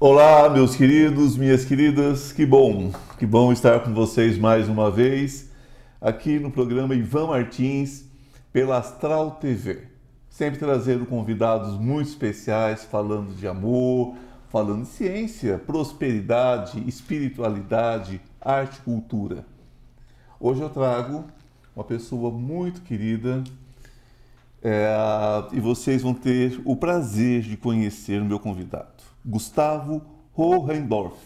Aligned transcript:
Olá, 0.00 0.48
meus 0.48 0.76
queridos, 0.76 1.36
minhas 1.36 1.64
queridas, 1.64 2.30
que 2.30 2.46
bom, 2.46 2.92
que 3.18 3.26
bom 3.26 3.52
estar 3.52 3.80
com 3.80 3.92
vocês 3.92 4.38
mais 4.38 4.68
uma 4.68 4.92
vez 4.92 5.50
aqui 6.00 6.38
no 6.38 6.52
programa 6.52 6.94
Ivan 6.94 7.26
Martins 7.26 8.04
pela 8.52 8.78
Astral 8.78 9.32
TV. 9.40 9.88
Sempre 10.30 10.60
trazendo 10.60 11.04
convidados 11.04 11.76
muito 11.76 12.10
especiais, 12.10 12.84
falando 12.84 13.34
de 13.34 13.48
amor, 13.48 14.14
falando 14.50 14.82
de 14.82 14.88
ciência, 14.88 15.58
prosperidade, 15.58 16.80
espiritualidade, 16.86 18.20
arte, 18.40 18.80
cultura. 18.82 19.44
Hoje 20.38 20.60
eu 20.60 20.70
trago 20.70 21.24
uma 21.74 21.84
pessoa 21.84 22.30
muito 22.30 22.82
querida 22.82 23.42
é, 24.62 24.96
e 25.50 25.58
vocês 25.58 26.02
vão 26.02 26.14
ter 26.14 26.60
o 26.64 26.76
prazer 26.76 27.42
de 27.42 27.56
conhecer 27.56 28.22
o 28.22 28.24
meu 28.24 28.38
convidado. 28.38 28.97
Gustavo 29.28 30.00
Hohendorf. 30.34 31.18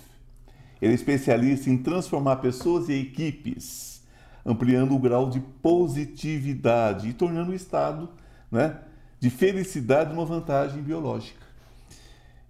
Ele 0.80 0.92
é 0.92 0.94
especialista 0.94 1.70
em 1.70 1.78
transformar 1.78 2.36
pessoas 2.36 2.88
e 2.88 2.94
equipes, 2.94 4.02
ampliando 4.44 4.92
o 4.96 4.98
grau 4.98 5.30
de 5.30 5.38
positividade 5.38 7.08
e 7.08 7.12
tornando 7.12 7.52
o 7.52 7.54
estado 7.54 8.08
né, 8.50 8.78
de 9.20 9.30
felicidade 9.30 10.12
uma 10.12 10.24
vantagem 10.24 10.82
biológica. 10.82 11.40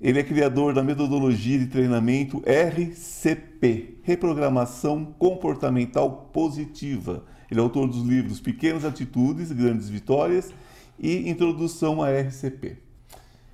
Ele 0.01 0.19
é 0.19 0.23
criador 0.23 0.73
da 0.73 0.83
metodologia 0.83 1.59
de 1.59 1.67
treinamento 1.67 2.43
RCP, 2.47 3.99
Reprogramação 4.03 5.05
Comportamental 5.05 6.31
Positiva. 6.33 7.25
Ele 7.51 7.61
é 7.61 7.63
autor 7.63 7.87
dos 7.87 8.03
livros 8.03 8.41
Pequenas 8.41 8.85
Atitudes, 8.85 9.53
Grandes 9.53 9.91
Vitórias 9.91 10.51
e 10.99 11.29
Introdução 11.29 12.03
à 12.03 12.11
RCP. 12.11 12.79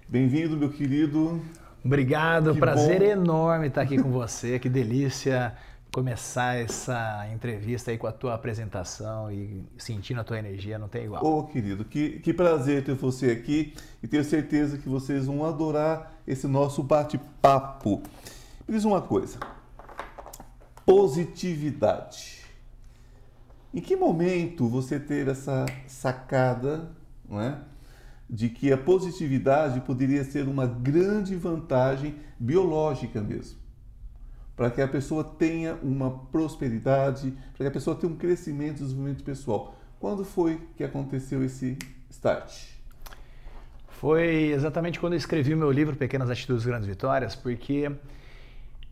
Bem-vindo, 0.09 0.57
meu 0.57 0.71
querido. 0.71 1.43
Obrigado, 1.85 2.53
Que 2.53 2.61
prazer 2.61 2.99
bom. 3.01 3.05
enorme 3.07 3.69
estar 3.69 3.83
aqui 3.83 4.01
com 4.01 4.11
você. 4.13 4.59
Que 4.59 4.69
delícia 4.69 5.55
começar 5.93 6.57
essa 6.59 7.27
entrevista 7.33 7.91
aí 7.91 7.99
com 7.99 8.07
a 8.07 8.13
tua 8.13 8.35
apresentação 8.35 9.33
e 9.33 9.65
sentindo 9.79 10.21
a 10.21 10.25
tua 10.25 10.39
energia, 10.39 10.79
não 10.79 10.89
tem 10.89 11.05
igual. 11.05 11.25
Ô, 11.25 11.45
querido, 11.45 11.85
que, 11.85 12.21
que 12.21 12.33
prazer 12.33 12.85
ter 12.85 12.95
você 12.95 13.31
aqui 13.31 13.75
e 14.03 14.07
tenho 14.07 14.23
certeza 14.23 14.77
que 14.79 14.89
vocês 14.89 15.27
vão 15.27 15.45
adorar 15.45 16.13
esse 16.27 16.47
nosso 16.47 16.83
bate-papo. 16.83 18.03
Me 18.67 18.75
diz 18.75 18.85
uma 18.85 19.01
coisa: 19.01 19.39
positividade. 20.85 22.39
Em 23.73 23.81
que 23.81 23.97
momento 23.97 24.69
você 24.69 24.99
teve 24.99 25.31
essa 25.31 25.67
sacada, 25.87 26.91
não 27.29 27.41
é? 27.41 27.59
De 28.29 28.49
que 28.49 28.73
a 28.73 28.77
positividade 28.77 29.81
poderia 29.81 30.23
ser 30.23 30.47
uma 30.47 30.67
grande 30.67 31.35
vantagem 31.35 32.17
biológica 32.39 33.21
mesmo, 33.21 33.59
para 34.55 34.71
que 34.71 34.83
a 34.83 34.89
pessoa 34.89 35.25
tenha 35.25 35.75
uma 35.83 36.11
prosperidade, 36.11 37.33
para 37.55 37.65
que 37.65 37.67
a 37.67 37.71
pessoa 37.71 37.97
tenha 37.97 38.13
um 38.13 38.17
crescimento 38.17 38.81
e 38.81 38.83
desenvolvimento 38.83 39.25
pessoal. 39.25 39.75
Quando 39.99 40.25
foi 40.25 40.61
que 40.77 40.85
aconteceu 40.85 41.43
esse 41.43 41.79
start? 42.11 42.79
Foi 43.89 44.53
exatamente 44.53 45.01
quando 45.01 45.15
eu 45.15 45.19
escrevi 45.19 45.55
o 45.55 45.57
meu 45.57 45.73
livro 45.73 45.97
Pequenas 45.97 46.31
Atitudes 46.31 46.65
Grandes 46.65 46.87
Vitórias, 46.87 47.35
porque 47.35 47.91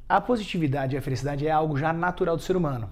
a 0.08 0.20
positividade 0.20 0.96
e 0.96 0.98
a 0.98 1.02
felicidade 1.02 1.46
é 1.46 1.50
algo 1.50 1.76
já 1.76 1.92
natural 1.92 2.36
do 2.36 2.42
ser 2.42 2.56
humano. 2.56 2.90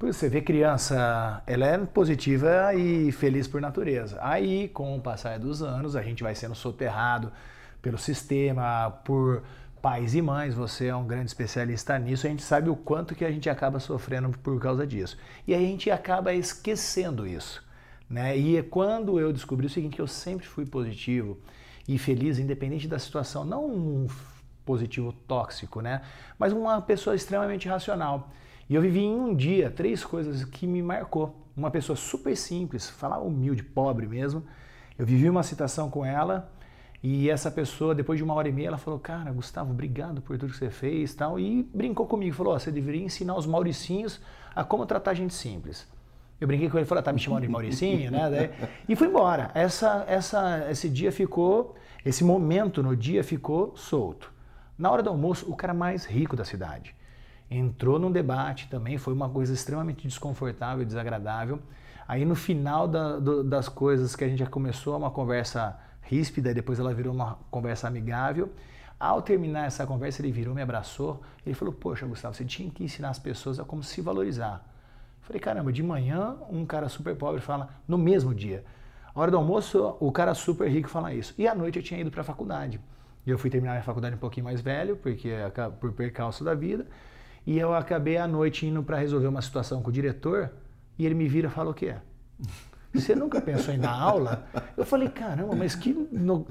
Você 0.00 0.28
vê 0.28 0.42
criança, 0.42 1.42
ela 1.46 1.66
é 1.66 1.78
positiva 1.78 2.74
e 2.74 3.12
feliz 3.12 3.46
por 3.46 3.60
natureza. 3.60 4.18
Aí, 4.20 4.68
com 4.68 4.96
o 4.96 5.00
passar 5.00 5.38
dos 5.38 5.62
anos, 5.62 5.96
a 5.96 6.02
gente 6.02 6.22
vai 6.22 6.34
sendo 6.34 6.54
soterrado 6.54 7.32
pelo 7.80 7.96
sistema, 7.96 8.90
por 9.04 9.42
pais 9.80 10.14
e 10.14 10.20
mães. 10.20 10.52
Você 10.54 10.88
é 10.88 10.96
um 10.96 11.06
grande 11.06 11.26
especialista 11.26 11.98
nisso. 11.98 12.26
A 12.26 12.30
gente 12.30 12.42
sabe 12.42 12.68
o 12.68 12.76
quanto 12.76 13.14
que 13.14 13.24
a 13.24 13.30
gente 13.30 13.48
acaba 13.48 13.78
sofrendo 13.78 14.30
por 14.38 14.60
causa 14.60 14.86
disso. 14.86 15.16
E 15.46 15.54
aí 15.54 15.64
a 15.64 15.68
gente 15.68 15.90
acaba 15.90 16.34
esquecendo 16.34 17.26
isso. 17.26 17.64
Né? 18.10 18.36
E 18.36 18.56
é 18.56 18.62
quando 18.62 19.18
eu 19.18 19.32
descobri 19.32 19.66
o 19.66 19.70
seguinte, 19.70 19.96
que 19.96 20.02
eu 20.02 20.08
sempre 20.08 20.46
fui 20.46 20.66
positivo 20.66 21.38
e 21.86 21.98
feliz, 21.98 22.38
independente 22.38 22.88
da 22.88 22.98
situação, 22.98 23.44
não 23.44 23.64
um 23.64 24.06
positivo 24.64 25.12
tóxico, 25.12 25.80
né? 25.80 26.00
Mas 26.38 26.52
uma 26.52 26.80
pessoa 26.80 27.14
extremamente 27.14 27.68
racional. 27.68 28.30
E 28.68 28.74
eu 28.74 28.80
vivi 28.80 29.00
em 29.00 29.14
um 29.14 29.34
dia 29.34 29.70
três 29.70 30.04
coisas 30.04 30.44
que 30.44 30.66
me 30.66 30.82
marcou. 30.82 31.34
Uma 31.56 31.70
pessoa 31.70 31.96
super 31.96 32.36
simples, 32.36 32.88
falar 32.88 33.18
humilde, 33.18 33.62
pobre 33.62 34.06
mesmo. 34.06 34.42
Eu 34.98 35.04
vivi 35.04 35.28
uma 35.28 35.42
situação 35.42 35.90
com 35.90 36.04
ela 36.04 36.50
e 37.02 37.28
essa 37.28 37.50
pessoa, 37.50 37.94
depois 37.94 38.16
de 38.16 38.24
uma 38.24 38.32
hora 38.32 38.48
e 38.48 38.52
meia, 38.52 38.68
ela 38.68 38.78
falou: 38.78 38.98
Cara, 38.98 39.30
Gustavo, 39.30 39.72
obrigado 39.72 40.22
por 40.22 40.38
tudo 40.38 40.52
que 40.52 40.58
você 40.58 40.70
fez 40.70 41.14
tal. 41.14 41.38
E 41.38 41.62
brincou 41.74 42.06
comigo, 42.06 42.34
falou: 42.34 42.54
oh, 42.54 42.58
Você 42.58 42.72
deveria 42.72 43.02
ensinar 43.02 43.36
os 43.36 43.46
Mauricinhos 43.46 44.20
a 44.54 44.64
como 44.64 44.86
tratar 44.86 45.12
gente 45.12 45.34
simples. 45.34 45.86
Eu 46.40 46.48
brinquei 46.48 46.68
com 46.68 46.78
ele, 46.78 46.86
falei, 46.86 47.02
tá 47.04 47.12
me 47.12 47.18
chamando 47.18 47.42
de 47.42 47.48
Mauricinho, 47.48 48.10
né? 48.10 48.50
E 48.88 48.96
fui 48.96 49.06
embora. 49.06 49.50
Essa, 49.54 50.04
essa, 50.08 50.66
esse 50.70 50.88
dia 50.88 51.12
ficou, 51.12 51.76
esse 52.04 52.24
momento 52.24 52.82
no 52.82 52.96
dia 52.96 53.22
ficou 53.22 53.76
solto. 53.76 54.32
Na 54.76 54.90
hora 54.90 55.02
do 55.02 55.10
almoço, 55.10 55.50
o 55.50 55.54
cara 55.54 55.72
mais 55.72 56.04
rico 56.04 56.34
da 56.34 56.44
cidade 56.44 56.94
entrou 57.50 57.98
num 57.98 58.10
debate 58.10 58.68
também, 58.68 58.98
foi 58.98 59.12
uma 59.12 59.28
coisa 59.28 59.52
extremamente 59.52 60.06
desconfortável 60.06 60.84
desagradável. 60.84 61.60
Aí 62.06 62.24
no 62.24 62.34
final 62.34 62.86
da- 62.86 63.18
do- 63.18 63.42
das 63.44 63.68
coisas 63.68 64.14
que 64.14 64.24
a 64.24 64.28
gente 64.28 64.38
já 64.40 64.46
começou 64.46 64.96
uma 64.96 65.10
conversa 65.10 65.78
ríspida 66.02 66.50
e 66.50 66.54
depois 66.54 66.78
ela 66.78 66.92
virou 66.92 67.14
uma 67.14 67.38
conversa 67.50 67.88
amigável. 67.88 68.50
Ao 68.98 69.20
terminar 69.22 69.66
essa 69.66 69.86
conversa, 69.86 70.22
ele 70.22 70.30
virou, 70.32 70.54
me 70.54 70.62
abraçou, 70.62 71.22
ele 71.44 71.54
falou: 71.54 71.72
Poxa, 71.74 72.06
Gustavo, 72.06 72.34
você 72.34 72.44
tinha 72.44 72.70
que 72.70 72.84
ensinar 72.84 73.10
as 73.10 73.18
pessoas 73.18 73.58
a 73.58 73.64
como 73.64 73.82
se 73.82 74.00
valorizar. 74.00 74.64
Falei, 75.22 75.40
caramba, 75.40 75.72
de 75.72 75.82
manhã 75.82 76.36
um 76.50 76.66
cara 76.66 76.88
super 76.88 77.16
pobre 77.16 77.40
fala 77.40 77.70
no 77.88 77.96
mesmo 77.96 78.34
dia. 78.34 78.64
A 79.14 79.20
hora 79.20 79.30
do 79.30 79.36
almoço, 79.38 79.96
o 80.00 80.12
cara 80.12 80.34
super 80.34 80.68
rico 80.68 80.88
fala 80.88 81.14
isso. 81.14 81.34
E 81.38 81.48
à 81.48 81.54
noite 81.54 81.78
eu 81.78 81.82
tinha 81.82 82.00
ido 82.00 82.10
para 82.10 82.20
a 82.20 82.24
faculdade. 82.24 82.78
E 83.26 83.30
eu 83.30 83.38
fui 83.38 83.48
terminar 83.48 83.72
minha 83.72 83.82
faculdade 83.82 84.14
um 84.16 84.18
pouquinho 84.18 84.44
mais 84.44 84.60
velho, 84.60 84.96
porque 84.96 85.30
por 85.80 85.92
percalço 85.92 86.44
da 86.44 86.54
vida. 86.54 86.86
E 87.46 87.58
eu 87.58 87.74
acabei 87.74 88.16
à 88.16 88.26
noite 88.26 88.66
indo 88.66 88.82
para 88.82 88.96
resolver 88.98 89.26
uma 89.26 89.42
situação 89.42 89.82
com 89.82 89.90
o 89.90 89.92
diretor. 89.92 90.50
E 90.98 91.04
ele 91.04 91.14
me 91.14 91.28
vira 91.28 91.48
e 91.48 91.50
fala 91.50 91.70
o 91.70 91.74
quê? 91.74 91.94
Você 92.94 93.12
nunca 93.12 93.40
pensou 93.40 93.74
em 93.74 93.78
dar 93.80 93.90
aula? 93.90 94.46
Eu 94.76 94.86
falei, 94.86 95.08
caramba, 95.08 95.52
mas 95.56 95.74
que 95.74 95.92
no- 96.12 96.46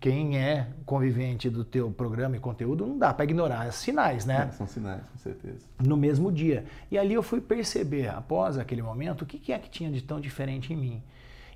quem 0.00 0.36
é 0.36 0.66
convivente 0.84 1.48
do 1.48 1.64
teu 1.64 1.88
programa 1.92 2.36
e 2.36 2.40
conteúdo 2.40 2.84
não 2.84 2.98
dá 2.98 3.14
para 3.14 3.24
ignorar 3.24 3.68
os 3.68 3.76
sinais, 3.76 4.26
né? 4.26 4.48
É, 4.48 4.52
são 4.52 4.66
sinais, 4.66 5.00
com 5.12 5.18
certeza. 5.18 5.64
no 5.78 5.96
mesmo 5.96 6.32
dia. 6.32 6.64
E 6.90 6.98
ali 6.98 7.14
eu 7.14 7.22
fui 7.22 7.40
perceber, 7.40 8.08
após 8.08 8.58
aquele 8.58 8.82
momento, 8.82 9.22
o 9.22 9.26
que 9.26 9.38
que 9.38 9.52
é 9.52 9.58
que 9.60 9.70
tinha 9.70 9.88
de 9.92 10.02
tão 10.02 10.20
diferente 10.20 10.72
em 10.72 10.76
mim. 10.76 11.02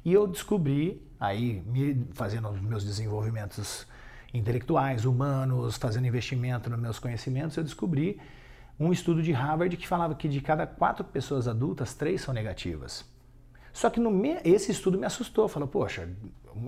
E 0.05 0.13
eu 0.13 0.29
descobri, 0.29 1.03
aí 1.19 1.61
me 1.67 2.07
fazendo 2.13 2.49
os 2.51 2.61
meus 2.61 2.85
desenvolvimentos 2.85 3.85
intelectuais, 4.33 5.05
humanos, 5.05 5.77
fazendo 5.77 6.07
investimento 6.07 6.71
nos 6.71 6.79
meus 6.79 7.01
conhecimentos, 7.01 7.57
eu 7.57 7.65
descobri 7.65 8.21
um 8.79 8.93
estudo 8.93 9.23
de 9.23 9.33
Harvard 9.33 9.77
que 9.77 9.87
falava 9.87 10.15
que 10.15 10.29
de 10.29 10.41
cada 10.41 10.67
quatro 10.67 11.05
pessoas 11.05 11.47
adultas, 11.47 11.95
três 11.95 12.21
são 12.21 12.35
negativas. 12.35 13.05
Só 13.73 13.91
que 13.91 13.99
me- 14.01 14.41
esse 14.45 14.71
estudo 14.71 14.99
me 14.99 15.07
assustou. 15.07 15.49
Falou, 15.49 15.69
poxa, 15.69 16.09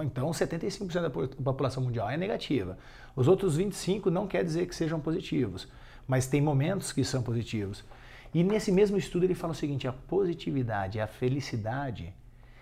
então 0.02 0.32
75% 0.32 1.02
da 1.02 1.10
po- 1.10 1.28
população 1.28 1.82
mundial 1.82 2.10
é 2.10 2.16
negativa. 2.16 2.76
Os 3.14 3.28
outros 3.28 3.56
25% 3.56 4.06
não 4.10 4.26
quer 4.26 4.44
dizer 4.44 4.66
que 4.66 4.74
sejam 4.74 4.98
positivos, 5.00 5.68
mas 6.06 6.26
tem 6.26 6.40
momentos 6.40 6.92
que 6.92 7.04
são 7.04 7.22
positivos. 7.22 7.84
E 8.34 8.42
nesse 8.42 8.70
mesmo 8.72 8.96
estudo 8.96 9.24
ele 9.24 9.34
fala 9.34 9.52
o 9.52 9.56
seguinte, 9.56 9.86
a 9.86 9.92
positividade, 9.92 11.00
a 11.00 11.06
felicidade, 11.06 12.12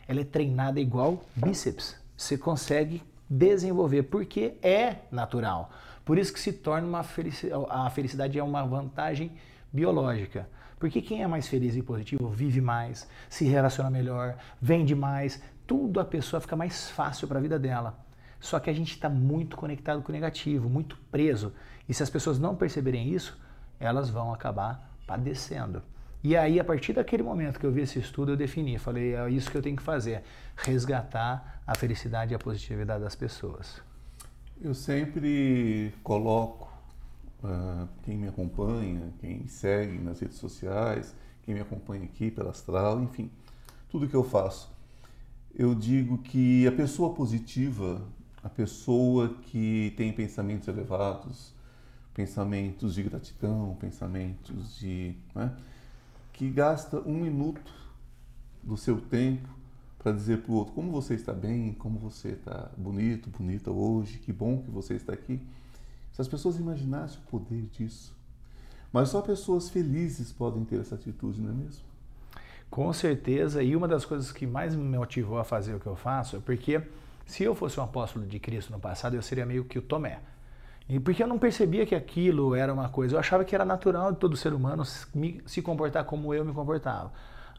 ela 0.07 0.21
é 0.21 0.25
treinada 0.25 0.79
igual 0.79 1.25
bíceps. 1.35 1.97
Você 2.17 2.37
consegue 2.37 3.03
desenvolver 3.29 4.05
porque 4.05 4.55
é 4.63 4.97
natural. 5.11 5.71
Por 6.05 6.19
isso 6.19 6.33
que 6.33 6.41
se 6.41 6.53
torna 6.53 6.87
uma 6.87 7.03
felicidade, 7.03 7.67
a 7.71 7.89
felicidade 7.91 8.39
é 8.39 8.43
uma 8.43 8.65
vantagem 8.65 9.33
biológica. 9.73 10.49
Porque 10.79 11.01
quem 11.01 11.23
é 11.23 11.27
mais 11.27 11.49
feliz 11.49 11.77
e 11.77 11.83
positivo 11.83 12.29
vive 12.29 12.61
mais, 12.61 13.09
se 13.29 13.45
relaciona 13.47 13.91
melhor, 13.91 14.37
vende 14.61 14.95
mais, 14.95 15.43
tudo 15.67 15.99
a 15.99 16.05
pessoa 16.05 16.41
fica 16.41 16.57
mais 16.57 16.91
fácil 16.91 17.27
para 17.27 17.39
a 17.39 17.43
vida 17.43 17.59
dela. 17.59 17.99
Só 18.39 18.61
que 18.61 18.69
a 18.69 18.73
gente 18.75 18.93
está 18.93 19.09
muito 19.09 19.57
conectado 19.57 20.03
com 20.03 20.11
o 20.11 20.15
negativo, 20.15 20.69
muito 20.69 20.99
preso. 21.11 21.55
E 21.89 21.95
se 21.95 22.03
as 22.03 22.11
pessoas 22.11 22.39
não 22.39 22.55
perceberem 22.55 23.09
isso, 23.09 23.39
elas 23.81 24.11
vão 24.11 24.35
acabar 24.35 24.95
padecendo. 25.07 25.83
E 26.23 26.37
aí, 26.37 26.61
a 26.61 26.65
partir 26.65 26.93
daquele 26.93 27.23
momento 27.23 27.59
que 27.59 27.67
eu 27.67 27.73
vi 27.73 27.83
esse 27.83 27.99
estudo, 27.99 28.33
eu 28.33 28.37
defini, 28.37 28.79
falei, 28.79 29.15
é 29.15 29.31
isso 29.31 29.51
que 29.51 29.57
eu 29.57 29.63
tenho 29.63 29.77
que 29.77 29.83
fazer, 29.83 30.23
resgatar 30.57 31.63
a 31.67 31.75
felicidade 31.75 32.33
e 32.33 32.35
a 32.35 32.39
positividade 32.39 33.03
das 33.03 33.15
pessoas. 33.15 33.83
Eu 34.61 34.75
sempre 34.75 35.93
coloco 36.03 36.73
ah, 37.43 37.87
quem 38.03 38.17
me 38.17 38.29
acompanha, 38.29 39.13
quem 39.21 39.41
me 39.41 39.49
segue 39.49 39.99
nas 39.99 40.21
redes 40.21 40.39
sociais, 40.39 41.15
quem 41.43 41.55
me 41.55 41.61
acompanha 41.61 42.05
aqui 42.05 42.31
pela 42.31 42.51
Astral, 42.51 43.03
enfim, 43.03 43.31
tudo 43.91 44.09
que 44.09 44.15
eu 44.15 44.25
faço. 44.25 44.73
Eu 45.55 45.75
digo 45.75 46.19
que 46.19 46.67
a 46.67 46.73
pessoa 46.73 47.15
positiva, 47.15 48.03
a 48.43 48.49
pessoa 48.49 49.35
que 49.43 49.93
tem 49.97 50.13
pensamentos 50.13 50.67
elevados, 50.69 51.55
pensamentos 52.13 52.95
de 52.95 53.03
gratidão, 53.03 53.77
pensamentos 53.81 54.77
de. 54.79 55.17
Né? 55.35 55.55
que 56.35 56.51
gasta 56.51 56.99
um 57.01 57.15
minuto 57.15 57.73
do 58.63 58.77
seu 58.77 59.01
tempo 59.01 59.49
para 60.05 60.13
dizer 60.13 60.43
para 60.43 60.53
o 60.53 60.57
outro 60.57 60.75
como 60.75 60.93
você 60.93 61.15
está 61.15 61.33
bem, 61.33 61.73
como 61.73 61.99
você 61.99 62.29
está 62.29 62.71
bonito, 62.77 63.31
bonita 63.31 63.71
hoje, 63.71 64.19
que 64.19 64.35
bom 64.35 64.61
que 64.63 64.71
você 64.71 64.95
está 64.95 65.15
aqui. 65.15 65.41
Se 66.13 66.21
as 66.21 66.29
pessoas 66.29 66.59
imaginassem 66.59 67.19
o 67.27 67.31
poder 67.31 67.63
disso. 67.73 68.15
Mas 68.93 69.09
só 69.09 69.23
pessoas 69.23 69.71
felizes 69.71 70.31
podem 70.31 70.63
ter 70.63 70.79
essa 70.79 70.95
atitude, 70.95 71.41
não 71.41 71.51
é 71.51 71.55
mesmo? 71.55 71.83
Com 72.69 72.93
certeza, 72.93 73.63
e 73.63 73.75
uma 73.75 73.89
das 73.89 74.05
coisas 74.05 74.31
que 74.31 74.47
mais 74.47 74.77
me 74.77 74.99
motivou 74.99 75.39
a 75.39 75.45
fazer 75.45 75.75
o 75.75 75.81
que 75.81 75.87
eu 75.87 75.97
faço 75.97 76.37
é 76.37 76.39
porque 76.39 76.83
se 77.25 77.43
eu 77.43 77.55
fosse 77.55 77.81
um 77.81 77.83
apóstolo 77.83 78.27
de 78.27 78.39
Cristo 78.39 78.73
no 78.73 78.79
passado, 78.79 79.17
eu 79.17 79.23
seria 79.23 79.47
meio 79.47 79.65
que 79.65 79.79
o 79.79 79.83
Tomé. 79.83 80.21
E 80.87 81.01
porque 81.01 81.23
eu 81.23 81.27
não 81.27 81.39
percebia 81.39 81.87
que 81.87 81.95
aquilo 81.95 82.55
era 82.55 82.75
uma 82.75 82.91
coisa, 82.91 83.15
eu 83.15 83.19
achava 83.19 83.43
que 83.43 83.55
era 83.55 83.65
natural 83.65 84.13
de 84.13 84.19
todo 84.19 84.37
ser 84.37 84.53
humano 84.53 84.85
se 84.85 85.63
comportar 85.63 86.05
como 86.05 86.35
eu 86.35 86.45
me 86.45 86.53
comportava. 86.53 87.11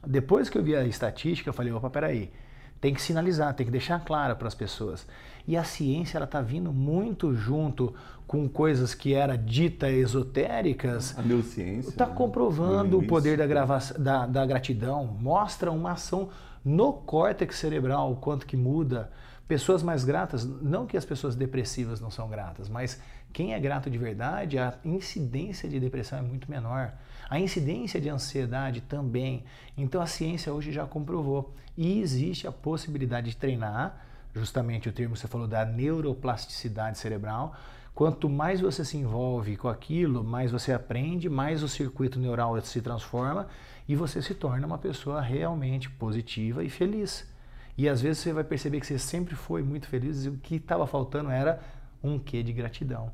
Depois 0.05 0.49
que 0.49 0.57
eu 0.57 0.63
vi 0.63 0.75
a 0.75 0.85
estatística, 0.85 1.49
eu 1.49 1.53
falei, 1.53 1.71
opa, 1.71 1.89
peraí, 1.89 2.31
tem 2.79 2.93
que 2.93 3.01
sinalizar, 3.01 3.53
tem 3.53 3.65
que 3.65 3.71
deixar 3.71 4.03
claro 4.03 4.35
para 4.35 4.47
as 4.47 4.55
pessoas. 4.55 5.07
E 5.47 5.55
a 5.55 5.63
ciência 5.63 6.17
ela 6.17 6.25
está 6.25 6.41
vindo 6.41 6.71
muito 6.71 7.33
junto 7.35 7.93
com 8.27 8.47
coisas 8.49 8.93
que 8.93 9.13
era 9.13 9.37
dita 9.37 9.89
esotéricas. 9.89 11.17
A 11.17 11.21
neurociência 11.21 11.89
está 11.89 12.07
né? 12.07 12.13
comprovando 12.15 12.97
o 12.97 13.07
poder 13.07 13.37
da, 13.37 13.45
grava 13.45 13.79
da, 13.97 14.25
da 14.25 14.45
gratidão, 14.45 15.05
mostra 15.05 15.71
uma 15.71 15.91
ação 15.91 16.29
no 16.63 16.93
córtex 16.93 17.57
cerebral, 17.57 18.11
o 18.11 18.15
quanto 18.15 18.45
que 18.45 18.57
muda. 18.57 19.11
Pessoas 19.47 19.83
mais 19.83 20.03
gratas, 20.03 20.43
não 20.43 20.87
que 20.87 20.97
as 20.97 21.05
pessoas 21.05 21.35
depressivas 21.35 22.01
não 22.01 22.09
são 22.09 22.27
gratas, 22.27 22.67
mas 22.67 22.99
quem 23.35 23.53
é 23.53 23.59
grato 23.59 23.89
de 23.89 23.97
verdade, 23.97 24.57
a 24.57 24.75
incidência 24.85 25.67
de 25.67 25.77
depressão 25.77 26.17
é 26.17 26.21
muito 26.21 26.49
menor. 26.49 26.93
A 27.29 27.37
incidência 27.37 27.99
de 27.99 28.07
ansiedade 28.07 28.79
também. 28.79 29.43
Então 29.75 30.01
a 30.01 30.07
ciência 30.07 30.53
hoje 30.53 30.71
já 30.71 30.85
comprovou. 30.85 31.53
E 31.75 31.99
existe 31.99 32.47
a 32.47 32.51
possibilidade 32.53 33.31
de 33.31 33.35
treinar, 33.35 34.07
justamente 34.33 34.87
o 34.87 34.93
termo 34.93 35.15
que 35.15 35.19
você 35.19 35.27
falou 35.27 35.49
da 35.49 35.65
neuroplasticidade 35.65 36.97
cerebral. 36.97 37.53
Quanto 37.93 38.29
mais 38.29 38.61
você 38.61 38.85
se 38.85 38.95
envolve 38.95 39.57
com 39.57 39.67
aquilo, 39.67 40.23
mais 40.23 40.49
você 40.49 40.71
aprende, 40.71 41.27
mais 41.27 41.61
o 41.61 41.67
circuito 41.67 42.17
neural 42.17 42.61
se 42.61 42.81
transforma 42.81 43.49
e 43.85 43.97
você 43.97 44.21
se 44.21 44.33
torna 44.33 44.65
uma 44.65 44.77
pessoa 44.77 45.19
realmente 45.19 45.89
positiva 45.89 46.63
e 46.63 46.69
feliz. 46.69 47.29
E 47.77 47.89
às 47.89 47.99
vezes 47.99 48.19
você 48.19 48.31
vai 48.31 48.45
perceber 48.45 48.79
que 48.79 48.88
você 48.88 48.97
sempre 48.97 49.35
foi 49.35 49.61
muito 49.61 49.88
feliz 49.88 50.23
e 50.23 50.29
o 50.29 50.38
que 50.38 50.55
estava 50.55 50.88
faltando 50.88 51.29
era 51.29 51.61
um 52.01 52.17
quê 52.17 52.41
de 52.41 52.53
gratidão. 52.53 53.11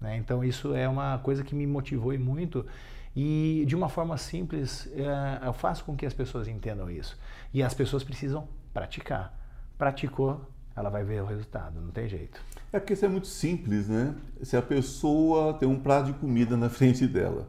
Né? 0.00 0.16
Então 0.16 0.44
isso 0.44 0.74
é 0.74 0.88
uma 0.88 1.18
coisa 1.18 1.42
que 1.42 1.54
me 1.54 1.66
motivou 1.66 2.12
e 2.12 2.18
muito 2.18 2.66
e 3.14 3.64
de 3.66 3.74
uma 3.74 3.88
forma 3.88 4.16
simples 4.18 4.90
é, 4.94 5.46
eu 5.46 5.52
faço 5.52 5.84
com 5.84 5.96
que 5.96 6.04
as 6.04 6.12
pessoas 6.12 6.48
entendam 6.48 6.90
isso. 6.90 7.18
E 7.52 7.62
as 7.62 7.72
pessoas 7.72 8.04
precisam 8.04 8.46
praticar. 8.74 9.34
Praticou, 9.78 10.40
ela 10.74 10.90
vai 10.90 11.04
ver 11.04 11.22
o 11.22 11.26
resultado, 11.26 11.80
não 11.80 11.90
tem 11.90 12.08
jeito. 12.08 12.40
É 12.72 12.78
porque 12.78 12.92
isso 12.92 13.04
é 13.04 13.08
muito 13.08 13.26
simples, 13.26 13.88
né? 13.88 14.14
Se 14.42 14.56
a 14.56 14.62
pessoa 14.62 15.54
tem 15.54 15.68
um 15.68 15.78
prato 15.78 16.06
de 16.06 16.12
comida 16.14 16.56
na 16.56 16.68
frente 16.70 17.06
dela. 17.06 17.48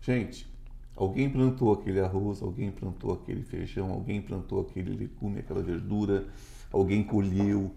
Gente, 0.00 0.48
Alguém 0.98 1.30
plantou 1.30 1.72
aquele 1.72 2.00
arroz, 2.00 2.42
alguém 2.42 2.72
plantou 2.72 3.14
aquele 3.14 3.44
feijão, 3.44 3.92
alguém 3.92 4.20
plantou 4.20 4.62
aquele 4.62 4.90
legume, 4.96 5.38
aquela 5.38 5.62
verdura, 5.62 6.26
alguém 6.72 7.04
colheu, 7.04 7.70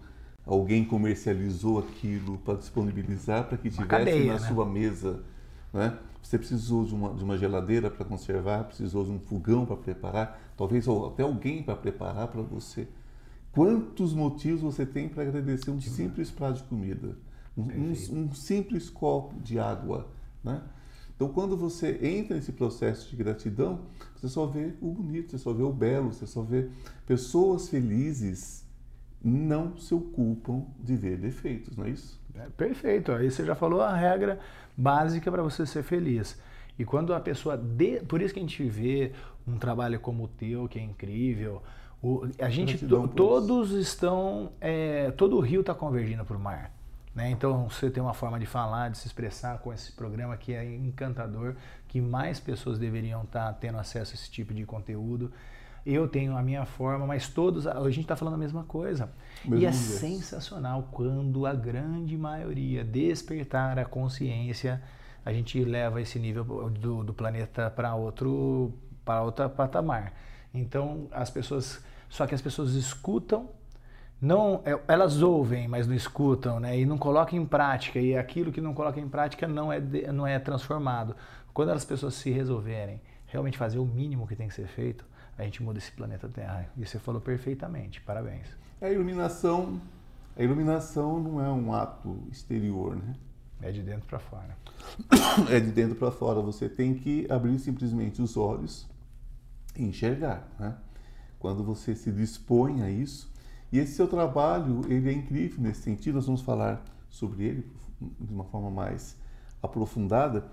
alguém 0.46 0.84
comercializou 0.84 1.78
aquilo 1.78 2.38
para 2.38 2.54
disponibilizar 2.54 3.46
para 3.48 3.56
que 3.56 3.70
tivesse 3.70 3.88
cadeia, 3.88 4.34
na 4.34 4.40
né? 4.40 4.48
sua 4.48 4.66
mesa. 4.66 5.22
Né? 5.72 5.96
Você 6.22 6.38
precisou 6.38 6.84
de 6.84 6.94
uma, 6.94 7.14
de 7.14 7.24
uma 7.24 7.38
geladeira 7.38 7.90
para 7.90 8.04
conservar, 8.04 8.64
precisou 8.64 9.04
de 9.04 9.10
um 9.10 9.18
fogão 9.18 9.64
para 9.64 9.76
preparar, 9.76 10.52
talvez 10.56 10.86
até 10.88 11.22
alguém 11.22 11.62
para 11.62 11.76
preparar 11.76 12.28
para 12.28 12.42
você. 12.42 12.86
Quantos 13.52 14.14
motivos 14.14 14.62
você 14.62 14.86
tem 14.86 15.08
para 15.08 15.22
agradecer 15.22 15.70
um 15.70 15.80
simples 15.80 16.30
prato 16.30 16.58
de 16.58 16.62
comida, 16.64 17.16
um, 17.56 17.62
um, 17.62 17.92
um 18.20 18.32
simples 18.32 18.88
copo 18.88 19.38
de 19.40 19.58
água, 19.58 20.08
né? 20.42 20.62
Então, 21.14 21.32
quando 21.32 21.56
você 21.56 22.00
entra 22.02 22.34
nesse 22.34 22.50
processo 22.50 23.08
de 23.08 23.14
gratidão, 23.14 23.82
você 24.16 24.28
só 24.28 24.46
vê 24.46 24.72
o 24.80 24.90
bonito, 24.90 25.30
você 25.30 25.38
só 25.38 25.52
vê 25.52 25.62
o 25.62 25.72
belo, 25.72 26.12
você 26.12 26.26
só 26.26 26.42
vê 26.42 26.68
pessoas 27.06 27.68
felizes 27.68 28.64
não 29.24 29.76
se 29.76 29.94
ocupam 29.94 30.64
de 30.80 30.96
ver 30.96 31.16
defeitos, 31.16 31.76
não 31.76 31.84
é 31.84 31.90
isso? 31.90 32.20
É, 32.34 32.48
perfeito. 32.56 33.12
Aí 33.12 33.30
você 33.30 33.44
já 33.44 33.54
falou 33.54 33.80
a 33.80 33.94
regra 33.94 34.40
básica 34.76 35.30
para 35.30 35.42
você 35.42 35.66
ser 35.66 35.82
feliz. 35.82 36.40
E 36.78 36.84
quando 36.84 37.14
a 37.14 37.20
pessoa. 37.20 37.56
De... 37.56 38.00
Por 38.00 38.20
isso 38.20 38.32
que 38.32 38.40
a 38.40 38.42
gente 38.42 38.62
vê 38.64 39.12
um 39.46 39.58
trabalho 39.58 40.00
como 40.00 40.24
o 40.24 40.28
teu, 40.28 40.66
que 40.68 40.78
é 40.78 40.82
incrível. 40.82 41.62
O... 42.02 42.26
A 42.40 42.48
gente. 42.48 42.84
todos 43.14 43.72
estão. 43.72 44.52
É... 44.60 45.10
Todo 45.12 45.36
o 45.36 45.40
rio 45.40 45.60
está 45.60 45.74
convergindo 45.74 46.24
para 46.24 46.36
o 46.36 46.40
mar. 46.40 46.72
Né? 47.14 47.30
Então 47.30 47.68
você 47.68 47.90
tem 47.90 48.02
uma 48.02 48.14
forma 48.14 48.38
de 48.40 48.46
falar, 48.46 48.88
de 48.88 48.96
se 48.96 49.06
expressar 49.06 49.58
com 49.58 49.72
esse 49.72 49.92
programa 49.92 50.34
que 50.36 50.54
é 50.54 50.64
encantador, 50.64 51.56
que 51.86 52.00
mais 52.00 52.40
pessoas 52.40 52.78
deveriam 52.78 53.22
estar 53.22 53.52
tendo 53.54 53.76
acesso 53.76 54.12
a 54.12 54.14
esse 54.14 54.30
tipo 54.30 54.54
de 54.54 54.64
conteúdo. 54.64 55.30
Eu 55.84 56.06
tenho 56.06 56.36
a 56.36 56.42
minha 56.42 56.64
forma, 56.64 57.06
mas 57.06 57.28
todos, 57.28 57.66
a 57.66 57.82
gente 57.90 58.02
está 58.02 58.14
falando 58.14 58.34
a 58.34 58.38
mesma 58.38 58.62
coisa. 58.64 59.10
Mesmo 59.44 59.58
e 59.58 59.66
é 59.66 59.72
sensacional 59.72 60.88
quando 60.92 61.44
a 61.44 61.52
grande 61.52 62.16
maioria 62.16 62.84
despertar 62.84 63.78
a 63.78 63.84
consciência, 63.84 64.80
a 65.24 65.32
gente 65.32 65.62
leva 65.64 66.00
esse 66.00 66.18
nível 66.18 66.44
do, 66.70 67.02
do 67.02 67.12
planeta 67.12 67.70
para 67.70 67.94
outro, 67.94 68.72
para 69.04 69.22
outro 69.22 69.48
patamar. 69.50 70.12
Então 70.54 71.08
as 71.10 71.30
pessoas, 71.30 71.82
só 72.08 72.26
que 72.26 72.34
as 72.34 72.40
pessoas 72.40 72.74
escutam 72.74 73.48
não, 74.22 74.62
é, 74.64 74.78
elas 74.86 75.20
ouvem, 75.20 75.66
mas 75.66 75.88
não 75.88 75.96
escutam, 75.96 76.60
né? 76.60 76.78
E 76.78 76.86
não 76.86 76.96
colocam 76.96 77.36
em 77.36 77.44
prática. 77.44 77.98
E 77.98 78.16
aquilo 78.16 78.52
que 78.52 78.60
não 78.60 78.72
coloca 78.72 79.00
em 79.00 79.08
prática 79.08 79.48
não 79.48 79.72
é, 79.72 79.80
não 79.80 80.24
é 80.24 80.38
transformado. 80.38 81.16
Quando 81.52 81.70
as 81.70 81.84
pessoas 81.84 82.14
se 82.14 82.30
resolverem 82.30 83.00
realmente 83.26 83.58
fazer 83.58 83.80
o 83.80 83.84
mínimo 83.84 84.24
que 84.28 84.36
tem 84.36 84.46
que 84.46 84.54
ser 84.54 84.68
feito, 84.68 85.04
a 85.38 85.44
gente 85.44 85.62
muda 85.62 85.78
esse 85.78 85.90
planeta 85.92 86.28
Terra. 86.28 86.70
E 86.76 86.86
você 86.86 86.98
falou 86.98 87.20
perfeitamente. 87.20 88.00
Parabéns. 88.00 88.46
A 88.80 88.90
iluminação, 88.90 89.80
a 90.36 90.42
iluminação 90.42 91.20
não 91.20 91.44
é 91.44 91.50
um 91.50 91.72
ato 91.72 92.22
exterior, 92.30 92.96
né? 92.96 93.14
É 93.60 93.70
de 93.70 93.82
dentro 93.82 94.06
para 94.06 94.18
fora. 94.18 94.56
É 95.48 95.60
de 95.60 95.70
dentro 95.70 95.94
para 95.94 96.10
fora. 96.10 96.40
Você 96.40 96.68
tem 96.68 96.94
que 96.94 97.26
abrir 97.30 97.58
simplesmente 97.58 98.20
os 98.20 98.36
olhos 98.36 98.88
e 99.76 99.84
enxergar, 99.84 100.48
né? 100.58 100.76
Quando 101.38 101.64
você 101.64 101.94
se 101.94 102.10
dispõe 102.12 102.82
a 102.82 102.90
isso, 102.90 103.32
e 103.72 103.78
esse 103.78 103.94
seu 103.94 104.06
trabalho, 104.06 104.82
ele 104.88 105.08
é 105.08 105.12
incrível 105.12 105.62
nesse 105.62 105.82
sentido, 105.82 106.16
nós 106.16 106.26
vamos 106.26 106.42
falar 106.42 106.84
sobre 107.08 107.44
ele 107.44 107.72
de 108.20 108.32
uma 108.32 108.44
forma 108.44 108.70
mais 108.70 109.16
aprofundada, 109.62 110.46